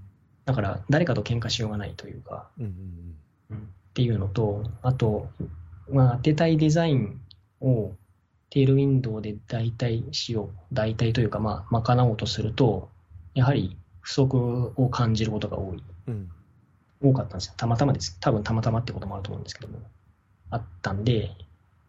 [0.46, 2.64] だから、誰かと喧嘩しようがないというか、うん。
[3.50, 5.30] うんっていうのと、あと、
[5.88, 7.18] まあ、当てたいデザイン
[7.62, 7.92] を
[8.56, 12.88] テールウィンドウで代替しよう、代替というか、まあ、賄おうとすると、
[13.34, 15.82] やはり不足を感じることが多い。
[16.06, 16.30] うん。
[17.02, 17.54] 多かったんですよ。
[17.58, 18.16] たまたまです。
[18.18, 19.80] 多分たまたまってこともあると思うんですけども。
[20.48, 21.32] あったんで、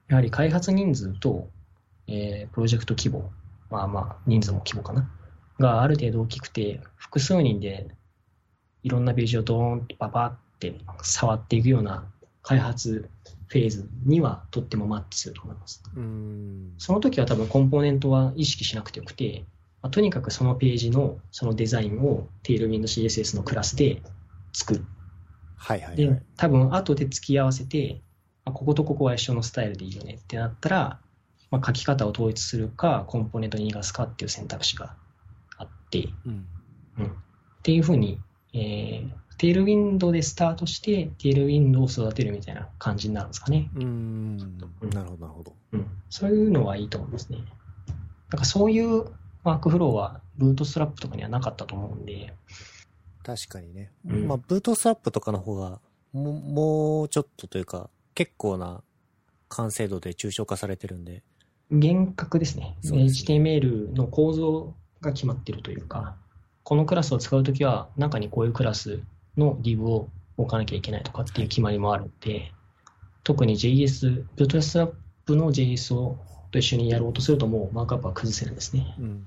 [0.09, 1.47] やはり開発人数と、
[2.07, 3.31] えープロジェクト規模、
[3.69, 5.09] まあまあ、人数も規模かな。
[5.59, 7.87] がある程度大きくて、複数人で
[8.83, 12.11] いろんなページをドーンとパパって触っていくような
[12.47, 13.09] 開発
[13.47, 15.83] フェーズにはとってもマッチすると思います。
[15.93, 16.73] うん。
[16.77, 19.43] その時は多分コンポーネントは意識しなくてよくて、
[19.81, 24.01] まあとにかくそのページのそのデザインを Tailwind CSS のクラスで
[24.53, 24.85] 作る。
[25.57, 28.01] はいはいはでい。、多分後で付き合わせて、
[28.45, 30.99] あこことここは一緒のスタイルでいいよねってなったら、
[31.51, 34.95] まあ、書き方を統一するか、コンポーネントに逃がすかっていう選択肢が
[35.57, 36.45] あって、うん。
[36.99, 37.09] うん、っ
[37.63, 38.21] ていうふうに、
[38.53, 43.69] えー、テールウィンドでスタートして、テールウィンドを育てるみたいな感じになるんですかね。
[43.75, 44.37] うん。
[44.37, 45.53] なるほどなるほど。
[45.73, 47.39] うん、そういうのはいいと思いますね。
[48.29, 49.05] なんかそういう
[49.43, 52.33] ワークフローはブートストラップとかにはなかったと思うんで、
[53.23, 53.91] 確かにね。
[54.07, 55.81] うんまあ、ブートストラップとかの方が、
[56.13, 58.81] もう、もうちょっとというか、結構な
[59.49, 61.23] 完成度で抽象化されてるんで。
[61.69, 62.77] 厳格ですね。
[62.81, 66.15] すね HTML の構造が決まってるというか、
[66.63, 69.01] このクラスを使うときは、中にこういうクラス
[69.37, 72.51] の div を置かなきゃいけないとかっていう決まりもあるんで、
[73.23, 74.91] 特に JS、ブートストラッ
[75.25, 76.19] プの JS を
[76.51, 78.95] と一緒にやろうとするともうマークアップは崩せるんですね。
[78.99, 79.25] うん。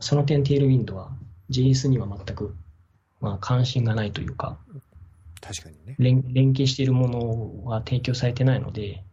[0.00, 1.10] その点、テールウィンドは
[1.50, 2.54] JS には全く、
[3.20, 4.58] まあ、関心がないというか、
[5.40, 5.94] 確かにね。
[5.98, 9.04] 連連携しているものは提供されてないので、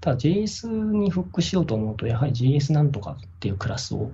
[0.00, 4.12] ただ JS にフックしようと思うと、やはり JS なんとかっていうクラスを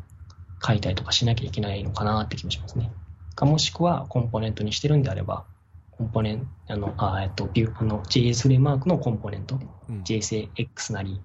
[0.65, 2.91] 書いたりとかしなきゃいけないのかなって気もしますね。
[3.35, 5.45] かもしくはコンポーネントにしてるんであれば、
[5.93, 11.21] コンポーネント、あの、あえっと、ビュー、あの、JS フレームワークのコンポーネント、うん JSX なり、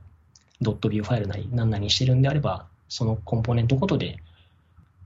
[0.61, 4.17] ドットビューファイルなり、何々にしてるんであれば、そのコンポーネントごとで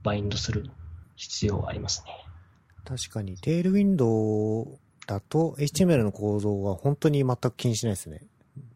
[0.02, 0.70] バインドする
[1.16, 2.12] 必要はありますね。
[2.84, 8.22] 確かに、テールウィンドウだと HTML の構造は本当に全く気にしないですね。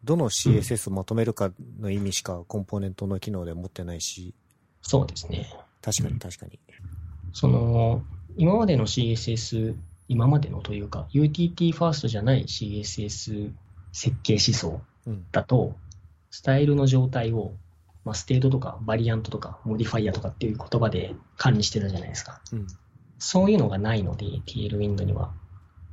[0.03, 4.33] どの CSS をまとめるかの意味しかコンポーネントの機能で持ってないし、
[4.81, 5.53] そうですね。
[5.81, 6.59] 確かに確かに。
[7.33, 8.01] その、
[8.37, 9.75] 今までの CSS、
[10.07, 13.51] 今までのというか、UTT ファーストじゃない CSS
[13.91, 15.25] 設計思想うん。
[15.31, 15.75] だと、
[16.29, 17.53] スタイルの状態を、
[18.03, 22.41] まあ、 state とか variant とか modifier とかっていう言葉で管理してたじゃないですか。
[22.51, 22.67] うん。
[23.19, 25.33] そういうのがないので、 Tailwind には。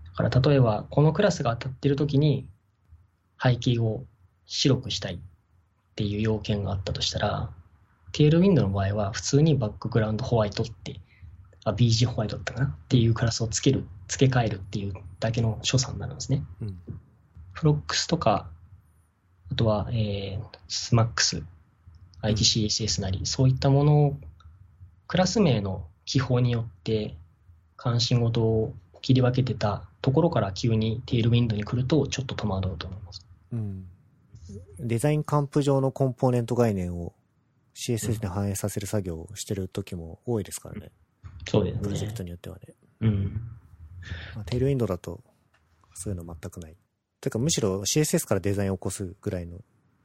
[0.04, 2.46] だから例えば、このクラスが当たってる時に
[3.42, 4.04] 背景を
[4.46, 5.18] 白くしたいっ
[5.96, 7.50] ていう要件があったとしたら、
[8.12, 11.00] TL ウィンドの場合は普通に background white って、
[11.64, 16.42] あ、BG ホワイトだったかなっていうクラスをつける、付け替えるっていうだけの所作になるんですね。
[16.60, 16.78] うん。
[17.52, 18.48] フロックスとか、
[19.50, 21.42] あとは、えー、スマックス、
[22.22, 24.16] ITCSS なり、そういったものを、
[25.06, 27.14] クラス名の記法によって
[27.76, 33.26] 関心事を切り分けてたところから急にテールウィンドに来ると、ちょっと戸惑うと思います。
[33.52, 33.86] うん。
[34.78, 37.14] デザインカンプ上のコンポーネント概念を
[37.74, 40.90] CSS に反映させる作業をしてる時も多いですからね。
[41.48, 42.16] そうですプロジェクね。
[42.16, 42.74] トによってはね。
[43.00, 43.40] うん。
[44.34, 45.22] まあ、テールウィンドウだと、
[45.94, 46.76] そういうの全くない。
[47.20, 49.58] てか、むしろ CSS からデザインを起こすぐらいの。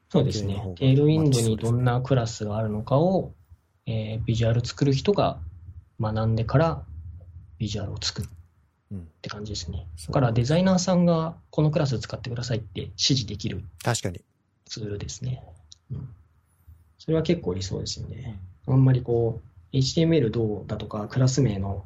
[0.09, 0.55] そうですね。
[0.77, 3.33] テールウィンドにどんなクラスがあるのかを、
[3.85, 5.39] えービジュアル作る人が
[5.99, 6.83] 学んでから
[7.57, 8.29] ビジュアルを作るっ
[8.91, 9.07] うん。
[9.21, 9.87] て感じですね。
[10.07, 14.21] だからデザイナーさんがこのクラス使ってくださいって指示できる確かに。
[14.65, 15.43] ツールですね。
[15.91, 16.09] うん。
[16.97, 18.39] それは結構理想ですよね。
[18.67, 19.41] あんまりこ
[19.73, 21.85] う、HTML どうだとか、クラス名の、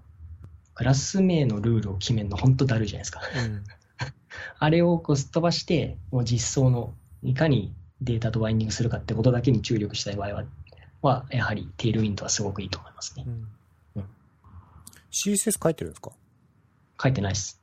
[0.75, 3.21] クラス名のルールを決めるの本当だるいじゃないですか。
[3.45, 3.63] うん。
[4.59, 10.45] あれをこうすっ飛ばして、もう実装の、いかにデータとバインディングするかってことだけに注力したい場合は、
[11.01, 13.29] はやはりテールウィンドはすごくいいと思いますねう。
[13.29, 13.47] ん
[13.95, 14.05] うん
[15.11, 16.11] CSS 書いてるんですか？
[17.01, 17.61] 書いてないです。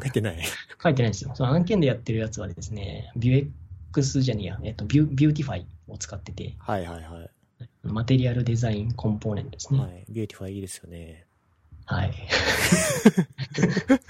[0.00, 0.42] 書いてない。
[0.82, 1.32] 書いてないですよ。
[1.34, 3.50] その案件でやってるやつはですね、ビュー
[3.90, 7.30] X じゃねえや、えっと、ビュ Vuetify を使ってて、はいはいはい。
[7.82, 9.80] マテリアルデザインコンポーネントですね。
[9.80, 10.04] はい。
[10.08, 11.26] Vuetify いいですよね。
[11.86, 12.12] はい。
[13.54, 14.04] ちょっと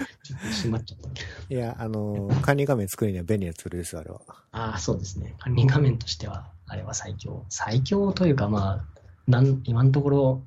[0.56, 1.54] 閉まっちゃった。
[1.54, 4.20] いや、あの、管理画面作るには便利なツールです、あれは。
[4.52, 5.34] ああ、そうですね。
[5.38, 7.44] 管理画面としては、あれは最強。
[7.48, 10.42] 最強というか、まあ、なん今のところ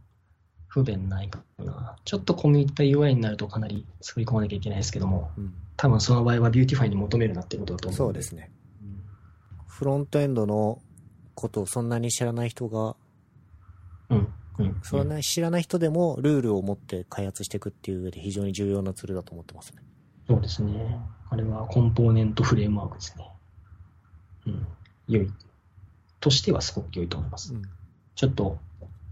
[0.67, 1.95] 不便ないかな。
[2.03, 5.53] ちょっと込み入った UI になるとかなり作り込まなきゃいけないですけども、うん。
[5.77, 7.97] 多分その場合は Vuetify に求めるなってことだと思う。
[7.97, 8.51] そうですね。
[9.67, 10.81] フロントエンドの
[11.33, 12.95] ことをそんなに知らない人が、
[14.09, 14.33] うん。
[14.57, 14.79] うん。
[14.83, 19.81] そんなに知らない人でもルールを持って開発していくっていう上で非常に重要なツールだと思ってますね。
[20.27, 20.99] そうですね。
[21.29, 23.29] あれはコンポーネントフレームワークですね。
[24.47, 24.67] うん。
[25.07, 25.31] 良い。
[26.19, 27.53] としてはすごく良いと思います。
[27.53, 27.61] うん。
[28.15, 28.59] ちょっと、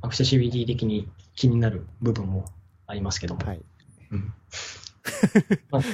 [0.01, 2.45] アクセシビリティ的に気になる部分も
[2.87, 3.45] ありますけども。
[3.45, 3.61] はい。
[4.11, 4.33] うん
[5.69, 5.93] まあはい。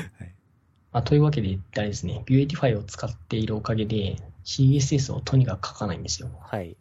[0.92, 6.30] まあ、というわけで、あれですね、 Vuetify を使っているおかげで、CSS をとにかく書かないんですよ。
[6.42, 6.78] はい。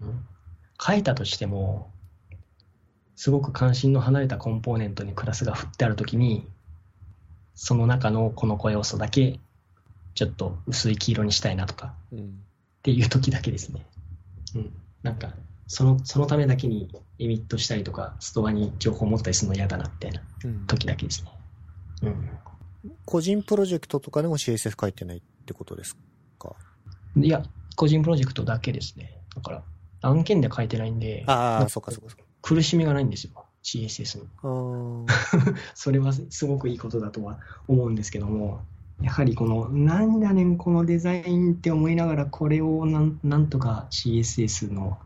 [0.00, 0.26] うん
[0.82, 1.92] 書いたとしても、
[3.20, 6.48] すごく関心の離れたコンポーネントにクラスが振ってあるときに、
[7.52, 9.38] その中のこの子要素だけ、
[10.14, 12.18] ちょっと薄い黄色にしたいなとかうん。
[12.20, 12.22] っ
[12.82, 13.84] ていう時だけですね。
[14.54, 14.72] うん。
[15.02, 15.34] なんか、
[15.66, 21.30] その、そのためだけにエミットしたりとか、ストアに情報を持ったりするの嫌だな、みたいなうん、時だけですね。
[22.04, 22.30] うん。
[23.04, 25.94] 個人プロジェクトとかでも CSS 書いてないってことです
[26.40, 26.56] か？
[27.18, 27.42] いや、
[27.76, 29.20] 個人プロジェクトだけですね。
[29.36, 29.62] だから、
[30.00, 32.29] 案件で書いてないんで、ああ、そっかそっかそっか。
[32.42, 33.46] 苦しみがないんですよ。
[33.62, 35.06] CSS の。
[35.06, 37.38] あー それはすごくいいことだとは
[37.68, 38.62] 思うんですけども、
[39.00, 44.98] やはりこの、何だねん、このデザインって思いながら、これをなんなんとか CSS の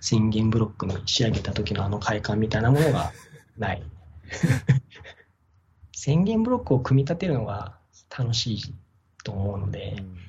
[0.00, 3.12] 宣言ブロックに仕上げた時のあの快感みたいなものが
[3.58, 3.82] ない。
[5.92, 7.76] 宣言ブロックを組み立てるのが
[8.16, 8.74] 楽しい
[9.22, 10.22] と思うので、うん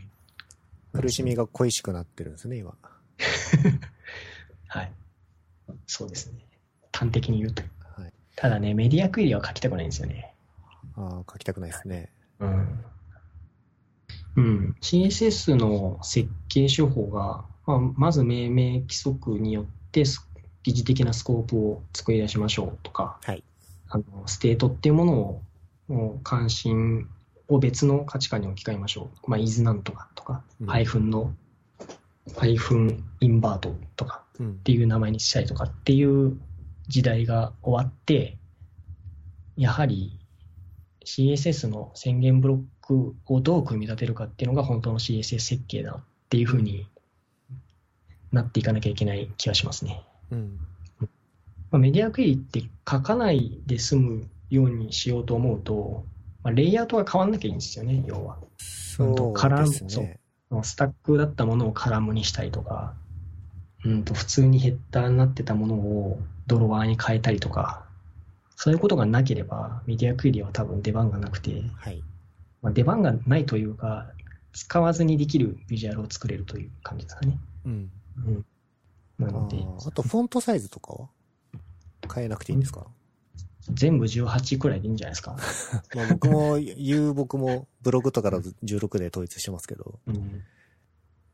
[0.93, 2.75] 苦しみが恋しくなってるんですね、今。
[4.67, 4.91] はい。
[5.87, 6.45] そうですね。
[6.93, 7.63] 端的に言うと。
[7.99, 8.13] はい。
[8.35, 10.33] ただね、メディアクエリは書きたくないんですよね。
[10.95, 12.09] ああ、書きたくないですね。
[12.39, 12.85] うん。
[14.35, 14.75] うん。
[14.81, 20.27] CSS の設計手法が、まあ、まず命名規則によってス
[20.63, 23.43] 疑似的なスコープを作り出しましょうとか、はい。
[23.89, 25.41] あのステートっていうものを
[25.87, 27.07] もう関心
[27.47, 29.29] を別の価値観に置き換えましょう。
[29.29, 31.33] まあ、イズなんとかとか、うんハイフンの、
[32.37, 36.39] ハイフンインバートとかうんっていう名前にしたりとかっていう
[36.93, 38.37] 時代が終わって、
[39.57, 40.19] やはり
[41.03, 46.87] CSS の宣言ブロックをどう組み立てるかっていうのが本当の CSS 設計だっていうふうに
[48.31, 50.03] なっていかなきゃいけない気がしますね。
[50.29, 50.59] うん。
[51.71, 56.05] まあ、メディアクエリって書かないで済むようにしようと思うと、
[56.43, 58.37] まあ、レイアウトが変わんなきゃいいんですよね、要は。
[58.59, 60.19] そうですそうね。
[60.61, 62.93] スタックだったものをカラムにしたりとか、
[63.85, 67.85] うんと普通にヘッダーになってたものをドロワーに変えたりとか、
[68.55, 72.01] そういうことがなければ、メディアクエリは多分出番がなくて、はい。
[72.61, 74.07] まあ、出番がないというか、
[74.53, 77.37] 使わずにできるビジュアルを作れるという感じですかね。
[77.65, 77.91] うん。
[78.25, 78.45] うん。
[79.19, 81.09] なあので、ーあと、フォントサイズとかは？
[82.13, 82.85] 変えなくていいんですか、
[83.69, 85.37] 全部18くらいでいいんじゃないですか。
[85.95, 90.43] まあ僕も、言う僕もブログとかだと16で統一してますけど、うん。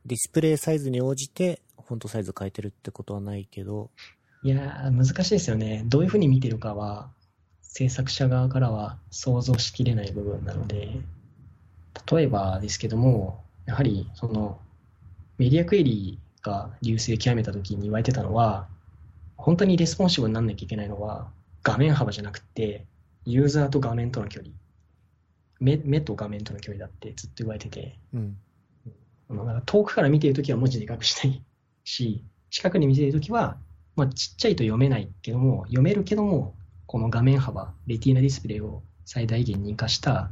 [0.09, 3.91] ディスプレイサイズに応じてフォントサイズ変えてるってことはないけど、
[4.41, 5.83] いやー、難しいですよね。
[5.85, 7.11] どういうふうに見てるかは、
[7.61, 10.99] 制作者側からは想像しきれない部分なので、
[12.11, 14.59] 例えばですけども、やはり、その、
[15.37, 18.67] メディアクエリが隆盛極めた時に言われてたのは、
[19.37, 21.29] 本当にレスポンシブになんなきゃいけないのは、
[21.61, 22.87] 画面幅じゃなくて、
[23.25, 24.53] ユーザーと画面との距離。
[25.59, 28.37] 目目と画面との距離だってずっと言われてて、うん。
[29.29, 31.43] あのなんか遠くから見ているときは文字でかくしたい
[31.83, 33.57] し、近くに見ているときは、
[33.95, 36.55] まあ、ちっちゃいと読めないけども、読めるけども、
[36.87, 40.31] この画面幅、レティーナディスプレイを最大限に活かした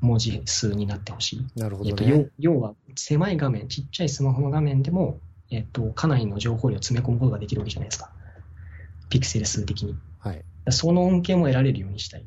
[0.00, 1.46] 文字数になってほしい。
[1.58, 2.04] なるほえっと。
[2.38, 8.10] 要は、狭い画面、ちっちゃいスマホの画面でも、えっと、かなりの情報量を詰め込むことができるわけじゃないですか。
[9.10, 9.96] ピクセル数的に。
[10.20, 10.42] はい。
[10.70, 12.26] その恩恵も得られるようにしたい。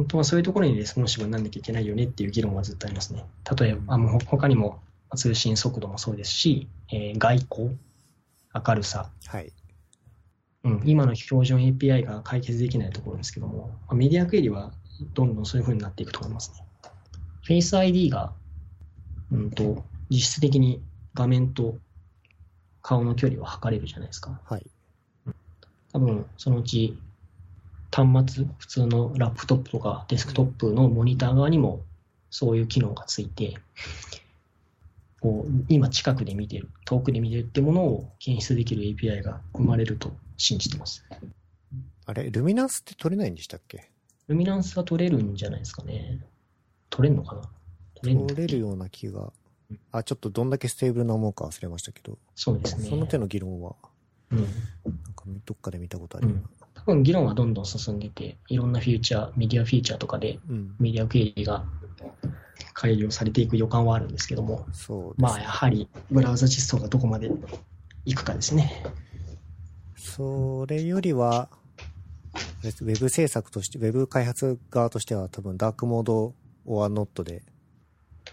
[0.00, 3.26] 本当はそういうところにレスポンシブになんなきゃいけないよねっていう議論はずっとありますね。
[3.58, 4.80] 例えば、あもう他にも
[5.14, 7.78] 通信速度もそうですし、えー外交、
[8.66, 9.52] 明るさ、はい。
[10.64, 14.72] うん、今の標準 API が解決できないところですけども、まあメディアクエリは
[15.12, 16.64] どんどんそういう風になっていくと思いますね。
[17.46, 18.32] Face ID が、
[19.30, 20.82] うんと、実質的に
[21.12, 21.76] 画面と
[22.80, 24.40] 顔の距離を測れるじゃないですか。
[24.46, 24.66] はい。
[25.92, 26.98] 多分そのうち
[27.90, 31.82] 端末、普通のラップトップとかデスクトップのモニター側にも
[32.30, 33.58] そういう機能がついて、
[35.20, 41.04] こう今近くで見てる、遠くで見てるってものを検出できる API が生まれると信じてます。
[42.06, 43.90] あれ、ルミナスって取れないんでしたっけ？
[44.28, 46.18] ルミナンスは取れるんじゃないですかね。
[46.88, 47.42] 取れるのかな？
[48.02, 49.32] 取れ取れるような気が。
[49.92, 52.88] あ、ちょっとどんだけステーブルなものか忘れましたけど、そうですね。
[52.88, 53.76] その手の議論は、
[54.30, 54.38] うん。
[54.40, 54.48] なん
[55.14, 56.59] かどっかで見たことあるような。
[56.90, 60.74] 多分議論はどんどん進んでて、いろんなフューチャー、メディアフィーチャーとかでうん。
[60.80, 61.64] メディアクエリが
[62.74, 67.30] 改良されていく予感はあるんですけども、そうです、まあやはりブラウザ実装がどこまで
[68.04, 68.82] いくかですね。
[69.94, 71.48] それよりは、
[72.64, 76.34] ウェブ制作として、ウェブ開発側としては多分ダークモード
[76.64, 77.44] or not で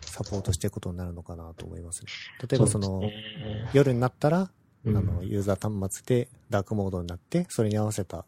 [0.02, 2.08] サポートしていくことになるのかなと思いますね。
[2.50, 4.50] 例えばその、うですね夜になったら、
[4.84, 8.26] うんあの、ユーザー端末でダークモードになって、それに合わせた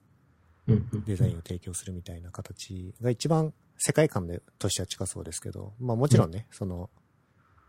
[1.06, 6.90] デザインを提供するみたいな形が一番世界観でとしては近そうですけど、まあもちろんね、その、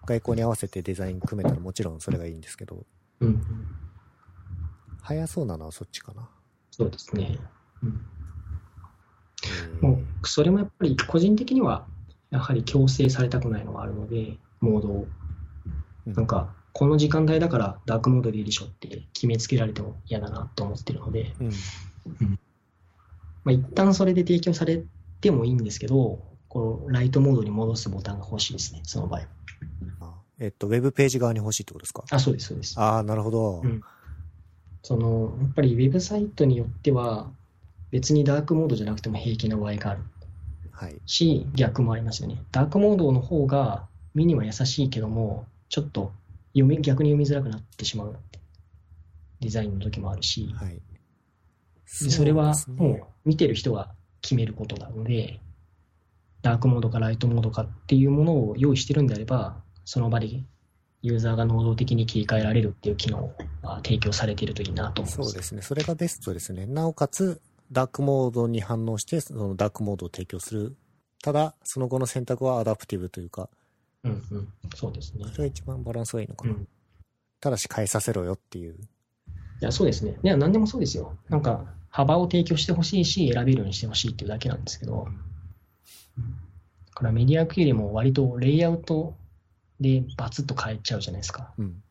[0.07, 2.87] 外交に合わせてデザイン組めたらもちろんそれがいいんですけど、
[3.21, 3.43] うんうん
[5.03, 6.29] 早そうなのはそっちかな。
[6.71, 7.39] そうですね。
[7.83, 8.01] うん
[9.43, 11.87] えーもう、それもやっぱり個人的には、
[12.31, 15.07] やはり強制されたくないのがあるので、モードを。
[16.07, 21.51] うんなんか、この時間帯だからダークモードでいいでしょって決めつけられても嫌だなと思ってるので、うん。
[23.45, 24.83] まあ、一旦それで提供され
[25.21, 26.19] てもいいんですけど、
[26.49, 29.27] このライトモードに戻すボタンが欲しいですね、その場合は。
[30.01, 32.05] あえっと、ウェブページ側に欲しいってことですか？
[32.11, 32.79] あ、そうです、そうです。
[32.79, 33.61] ああ、なるほど。
[33.63, 33.83] うん
[34.83, 37.31] その、やっぱりウェブサイトによっては、
[37.91, 40.01] 別にダークモードじゃなくても平気な場合がある
[40.71, 40.97] はい。
[41.05, 42.43] し、逆もありますよね。
[42.51, 43.85] ダークモードの方が
[44.15, 46.13] 目には優しいけども、ちょっと
[46.55, 48.17] 読み逆に読みづらくなってしまう
[49.41, 50.81] デザインの時もあるし、はい。
[52.03, 55.41] でそれはもう見てる人が決めることなので、
[56.43, 60.29] ダークモードかライトモードかっていうものを用意してるんであれば、その場で
[61.03, 63.33] ユーザーが能動的に切り替えられるっていう機能
[63.63, 65.31] が提供されているといいなと思います。
[65.31, 65.63] そうですね。
[65.63, 66.67] それがベストですね。
[66.67, 67.41] なおかつ、
[67.73, 70.77] ダークモードに反応して、そのダークモードを提供する。
[71.23, 73.49] ただ、その後の選択はアダプティブというか、
[74.05, 74.49] うんうん。
[74.75, 75.25] そうですね。
[75.27, 76.55] それが一番バランスがいいのかな。
[76.55, 76.69] うん。
[77.41, 78.75] ただし変えさせろよっていう。
[78.75, 78.77] い
[79.61, 80.19] や、そうですね。
[80.23, 81.17] いや、何でもそうですよ。
[81.29, 85.09] なんか、幅を提供してほしいし、選べるようにしてほしいっていうだけなんですけど、
[87.01, 89.15] からメディアクエリも割とレイアウト
[89.81, 91.51] でバツッと変えちゃうじゃないですか。
[91.59, 91.83] うん。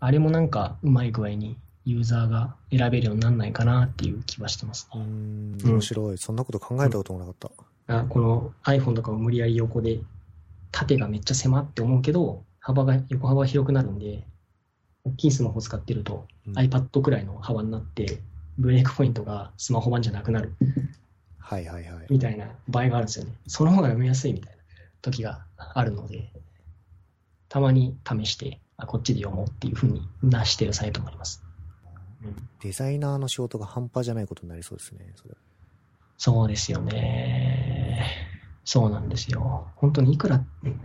[0.00, 5.00] あれもなんかうまい具合にユーザーが選べるようにならないかなっていう気はしてますね。
[5.00, 6.18] ん、うん面白い。
[6.18, 7.50] そんなこと考えたこともなかった。
[7.88, 10.00] あこの iPhone とかを無理やり横で
[10.70, 14.26] 縦がめっちゃ狭って思うけど、幅が、横幅が広くなるんで、
[15.04, 18.20] 大きいスマホ使ってるとうん iPad くらいの幅になって、
[18.58, 20.54] ブレイクポイントがスマホ版じゃなくなる
[21.38, 22.06] はいはいはい。
[22.08, 23.32] みたいな場合があるんですよね。
[23.46, 24.62] その方が読みやすいみたいな
[25.02, 26.30] 時があるので、
[27.50, 31.42] たまに試して、あ、こっちで読もうっていうふうになしてるサイトもあります。
[32.24, 35.12] うんデザイナーの仕事が半端じゃないことになりそうですね。
[35.16, 35.34] それ
[36.16, 38.06] そうですよね。
[38.64, 39.66] そうなんですよ。
[39.74, 40.44] 本当にいくら、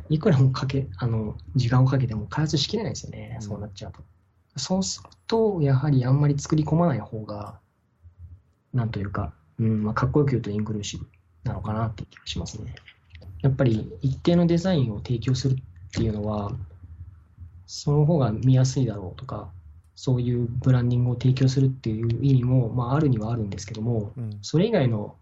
[0.09, 3.33] いくらもかけ、あの、時間をかけても開発しきれないですよね。
[3.35, 4.01] うんそうなっちゃうと。
[4.57, 7.59] そうすると、やはりあんまり作り込まない方が、
[8.73, 11.07] なんというか、うん、まあ、かっこよく言うとインクルーシブ
[11.43, 12.75] なのかなって気がしますね。
[13.41, 15.55] やっぱり一定のデザインを提供するっ
[15.91, 16.51] ていうのは、
[17.65, 19.51] その方が見やすいだろうとか、
[19.95, 24.37] そういうブランディングを提供するっていう意味も、まあ、あるにはあるんですけども、うん。
[24.41, 25.17] それ以外の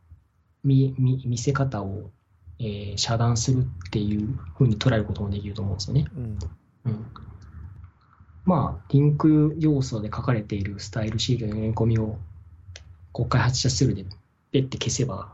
[0.64, 2.12] 見見見せ方を、
[2.60, 4.28] えー遮断するっていう
[4.58, 6.06] ふうに捉えることもできると思うんですよね。
[6.16, 6.40] うん。
[6.86, 7.06] うん、
[8.46, 12.18] まあ、リンク要素で書かれているスタイルシートの読み込みを、
[13.12, 14.06] こう開発者ツールで
[14.52, 15.34] ペッて消せば、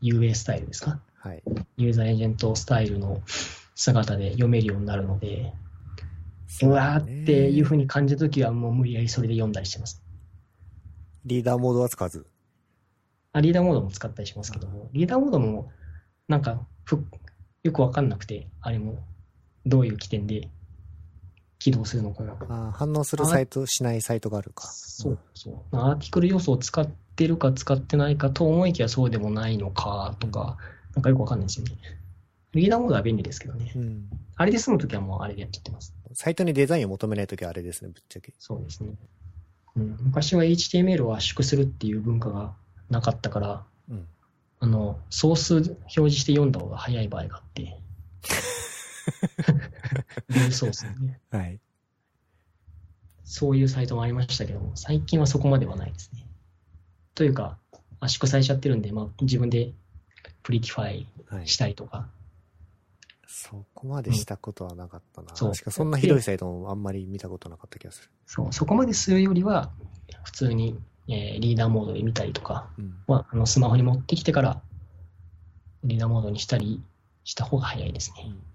[0.00, 1.00] UA スタイルですか？
[1.16, 1.42] はい。
[1.76, 3.22] ユーザーエージェントスタイルの
[3.74, 5.52] 姿で読めるようになるので、
[6.62, 7.82] うわーっていうふうに。
[7.82, 10.00] に感じたときはもう無理やりそれで読んだりしてます。
[11.24, 12.26] リーダーモードは使わず。
[13.32, 15.72] あリーダーモードも使ったりしますけども、リーダーモードも
[16.28, 17.04] なんかふ
[17.64, 19.02] よくわかんなくて、あれも
[19.66, 20.48] どういう起点で
[21.58, 22.36] 起動するのかが。
[22.40, 24.66] あー反応するサイト、しないサイトがあるか。
[24.68, 25.76] そうそう。
[25.76, 30.56] アーティクル要素を使ってるか使ってないかと思いきやそうでもないのかとか、
[30.94, 31.72] なんかよくわかんないですよね。
[32.52, 33.72] リーダーモードは便利ですけどね。
[33.74, 34.08] うん。
[34.36, 35.94] あれで済むときはもうあれでやっちゃってます。
[36.12, 38.32] サイトにデザインを求めないときはあれですね、ぶっちゃけ。
[38.38, 38.90] そうですね。
[39.76, 42.54] うん、昔は HTML を圧縮するっていう文化が
[42.90, 44.06] なかったから、うん。
[44.60, 47.76] あの、ソース表示して読んだ方が早い場合があって。
[50.28, 51.20] ビューソースにね。
[51.30, 51.60] はい。
[53.24, 56.26] そういうサイトもありましたけども、最近はそこまではないですね。
[57.14, 57.58] というか、
[58.00, 59.72] 圧縮されちゃってるんで、まあ、自分で
[60.42, 61.46] プリティファイはい。
[61.48, 62.06] したりとか、
[63.26, 65.34] そこまでしたことはなかったな。
[65.34, 68.10] そうしかもそんなひどいサイトもあんまり見たことなかった気がする。
[68.26, 69.72] そう、そこまでするよりは、
[70.22, 72.94] 普通に、えーリーダーモードで見たりとか、うん。
[73.08, 74.62] まあ、あのスマホに持ってきてから、
[75.82, 76.82] リーダーモードにしたり
[77.24, 78.24] した方が早いですね。
[78.28, 78.53] うん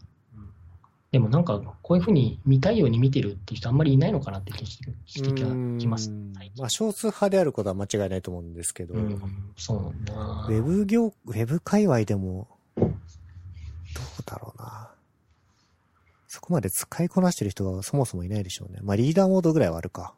[1.11, 5.31] でもなんか、こういうふうに見たいように見てるっていう人あんまりいないのかなって気がして
[5.79, 6.13] きますう。
[6.13, 9.19] ん最近まあ、少数派であることは間違いないと思うんですけど、うん、
[9.57, 12.89] そうなんだなウェブ業、ウェブ界隈でも、どう
[14.23, 14.91] だろうな。
[16.27, 18.79] そこまで使いこなしてる人がそもそもいないでしょうね。
[18.83, 20.13] まあ、リーダーモードぐらいはあるか。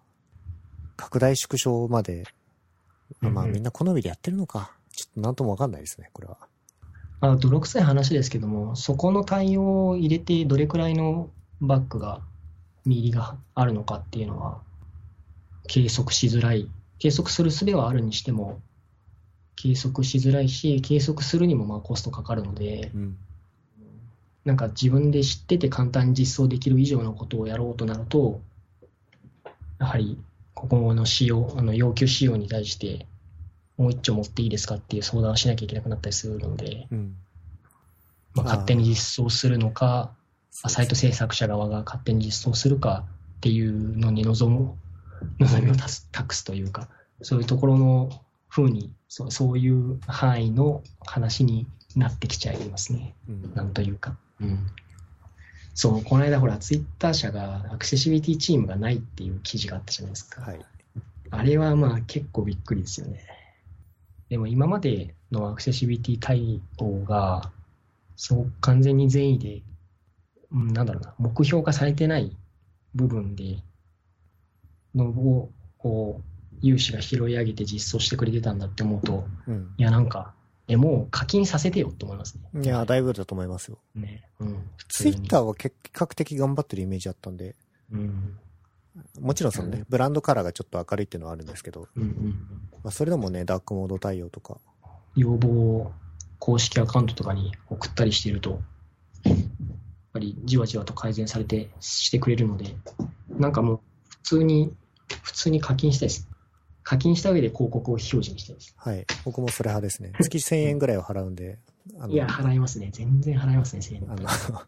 [0.98, 2.26] 拡大縮小まで、
[3.22, 4.72] まあ、みんな好みでやってるのか。
[4.92, 6.38] ちょっとなんともわかんないですね、これは。
[7.22, 11.30] まあ、泥臭い話ですけども、そこの対応を入れて、どれくらいの
[11.62, 12.20] バックが、
[12.84, 14.60] 見入りがあるのかっていうのは、
[15.68, 16.68] 計測しづらい。
[16.98, 18.60] 計測する術はあるにしても、
[19.56, 23.18] 計測しづらいし、計測するにもまあコストかかるので、うん。
[24.44, 28.42] なんか自分で知ってて簡単に実装できる以上のことをやろうとなると、
[29.80, 30.18] やはり
[30.56, 33.06] ここの仕様、あの要求仕様に対して、
[33.82, 37.16] もう一丁持っていいですかっていう相談をしなきゃいけなくなったりするので、うん。
[38.34, 40.14] まあ、勝手に実装するのか、
[40.64, 43.06] まあサイト制作者側が勝手に実装するか
[43.38, 44.76] っていうのに望む、
[45.40, 45.76] 望みを
[46.12, 46.88] 託すというか、
[47.22, 48.10] そういうところの
[48.50, 51.68] 風にそう、そういう範囲の話に
[51.98, 53.14] なってきちゃいますね。
[53.28, 54.16] うんなんというか。
[54.40, 54.68] うん。
[55.74, 60.42] そう、この間ほら、ツイッター社がアクセシビリティチームがないっていう記事があったじゃないですか。
[60.42, 60.60] はい。
[61.30, 63.20] あれはまあ結構びっくりですよね。
[64.32, 67.52] でも今までのアクセシビリティ対応が、
[68.16, 69.62] そう完全に善意で、
[70.54, 72.38] うん、なんだろうな、目標化されてない
[72.96, 73.62] 部分で、
[74.96, 79.74] のを、こう、有志が拾い上げて実装してくれてたんだって思うと、うん。
[79.78, 80.34] いやなんか、
[80.70, 82.62] え、もう課金させてよって思いますね。
[82.62, 83.80] いや、だいぶだと思いますよ。
[83.96, 84.24] ね。
[84.40, 84.64] うん。
[84.78, 87.58] 普ツイッターは結比較的頑張ってるイメージあったんで、
[87.92, 88.40] うん。
[89.20, 92.30] もちろんそのね、ブランドカラーがちょっと明るいっていうのはあるんですけど、うんうん。
[92.84, 94.58] まあ、それでもね、ダークモード対応とか、
[95.16, 95.92] 要望を
[96.40, 98.62] 公式アカウントとかに送ったりしていると、
[99.24, 99.38] やっ
[100.14, 102.76] ぱりじわじわと改善されてしてくれるので、
[103.30, 104.74] なんかもう普通に、
[105.24, 106.28] 普通に課金したいです。
[106.84, 108.74] 課金した上で広告を表示にしたいです。
[108.78, 109.06] はい。
[109.24, 110.14] 僕もそれ派ですね。
[110.20, 111.60] 月1000円ぐらいを払うんで、
[112.10, 112.90] いや、払いますね。
[112.92, 114.24] 全然払いますね、1000円あの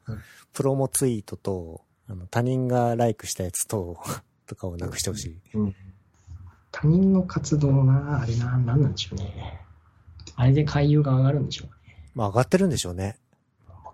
[0.07, 0.21] うん、
[0.53, 3.97] プロモツイートと、あの、他人がライクしたやつと、
[4.45, 5.41] とかをなくしてほしい。
[5.53, 5.75] うん
[6.75, 9.61] 他人の活動な、あれな、なんなんでしょうね。
[10.35, 12.09] あれで回遊が上がるんでしょうね。
[12.15, 13.19] まあ上がってるんでしょうね。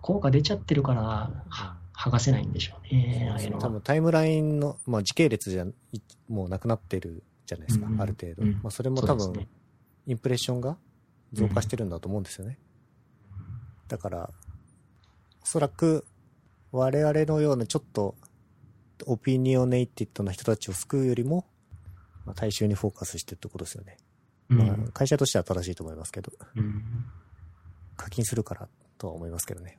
[0.00, 3.28] 効果出ちゃってるから、は剥がせないんでしょうね。
[3.30, 3.62] ああいうのは。
[3.62, 8.42] 多分タイムラインの、まあ時系列じゃ、いもうなくなってるじゃないですか、うんうんある程度。
[8.42, 9.46] うんまあそれも多分、
[10.06, 10.78] インプレッションが
[11.34, 12.58] 増加してるんだと思うんですよね。
[13.88, 14.30] だから、
[15.42, 16.06] おそらく、
[16.72, 18.14] 我々のようなちょっと、
[19.06, 21.46] オピニオネイティッドな人たちを救うよりも、
[22.26, 23.96] まあ、大衆にフォーカスしてってことですよね。
[24.50, 26.82] うんまあ、会社としては正しいと思いますけど、うん
[27.96, 28.66] 課金するから
[28.96, 29.78] とは思いますけどね。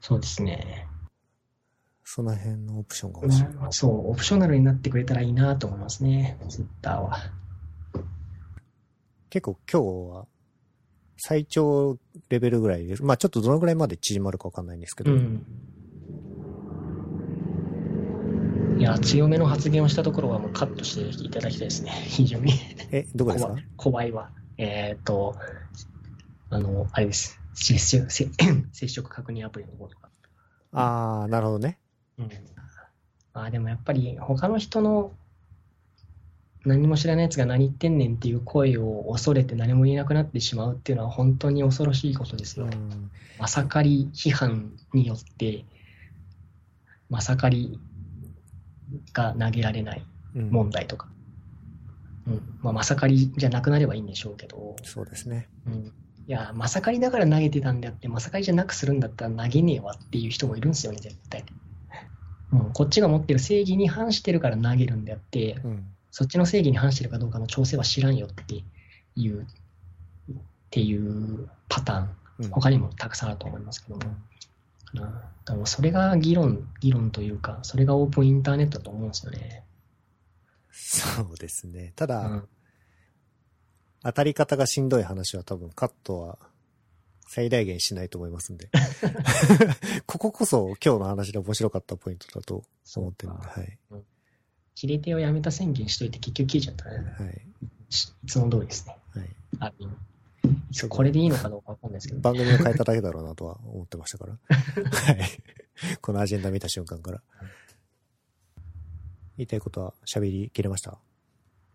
[0.00, 0.88] そうですね。
[2.02, 3.44] その辺のオプションが欲しい。
[3.70, 7.18] そう、オプショナルになってくれたらいいなと思いますね、ツイッターは。
[9.28, 10.26] 結構今日は、
[11.18, 11.98] 最長
[12.30, 13.02] レベルぐらいです。
[13.02, 15.44] まあちょっとどのぐらいまで縮まるかわかんないんですけど、うん。
[18.75, 21.90] いや、強めの発言をしたところはもうカットしていただきたいですね。
[22.06, 22.52] 非常に。
[22.90, 23.54] え、どこですか？
[23.76, 24.30] 怖いわ。
[24.58, 25.36] えーっと、
[26.50, 27.40] あの、あれです。
[27.54, 28.30] 接触接
[28.72, 30.10] 接触確認アプリのことか。
[30.72, 31.78] ああ、なるほどね。
[32.18, 32.30] うん。
[33.32, 35.12] まあでもやっぱり他の人の
[36.64, 42.66] 何も知らない奴が何言ってんねんっていう声を恐れて何も言えなくなってしまうっていうのは本当に恐ろしいことですよ。
[42.66, 45.66] うんまさかり批判によって、
[47.10, 47.78] まさかり
[49.12, 50.02] が投げられない
[50.34, 51.08] うん問題とか。
[52.26, 52.58] うん。
[52.60, 55.48] まあ、まさかりじゃなくなればいいんでしょうけど、そうですね。
[55.66, 55.92] うん。
[56.28, 61.44] いや、まさかりだから投げてたんであって、まさかりじゃなくするんだったら投げねえわっていう人もいるんですよね、絶対。
[62.52, 65.86] うん、こっちが持ってる正義に反してるから投げるんであって、うん。
[66.10, 68.62] そっちの正義に反してるかどうかの調整は知らんよって
[69.14, 69.46] いう、っ
[70.70, 74.02] ていうパターン、うん他にもたくさんあると思いますけども。
[74.04, 74.16] うん、
[74.94, 75.02] だ
[75.44, 79.64] からそれが議論、議論というか、それがオープンインターネットだと思うんですよね。
[80.70, 81.92] そうですね。
[81.96, 82.48] たうだ、ん、
[84.02, 86.38] 当たり方がしんどい話は多分カットは
[87.28, 88.70] 最大限しないと思いますんで。
[90.06, 92.62] こここそ今日の話で面白かったポイントだと
[92.96, 93.78] 思ってるんで、はい。
[94.74, 97.14] 切れ手をやめた宣言しといて結局消えちゃったね。
[97.18, 97.42] はい。
[97.88, 98.96] しいつも通りですね。
[99.10, 99.36] はい。
[99.60, 99.72] あ
[100.88, 102.20] これでいいのかどうかわかんないですけど。
[102.20, 104.32] 番組を変えただけだろうなとは思ってましたから。
[104.32, 105.20] はい。
[106.00, 107.22] このアジェンダ見た瞬間から。
[109.36, 110.98] 言いたいことは喋りきれました？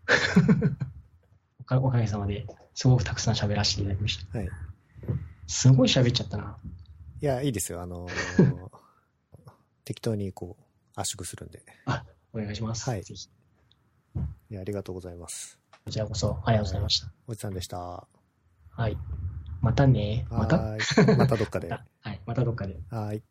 [1.62, 4.38] おかおかげさまで、すごくたくさん喋らせていただきました。
[4.38, 4.50] はい。
[5.48, 6.58] すごい喋っちゃったな。
[7.22, 7.82] いや、いいですよ。
[7.82, 8.70] あのー
[9.86, 10.64] 適当にこう、
[11.00, 11.64] 圧縮するんで。
[12.34, 12.90] お願いします。
[12.90, 13.02] はい。
[13.02, 15.60] いや、ありがとうございます。
[15.86, 17.12] こちらこそ、ありがとうございました。
[17.28, 18.08] おじさんでした。
[18.72, 18.98] ははい。
[19.62, 20.26] またね。
[20.30, 20.58] また？
[21.18, 21.70] またどっかで。
[22.02, 22.22] はい。
[22.26, 22.80] またどっかで。
[22.90, 23.24] はーい。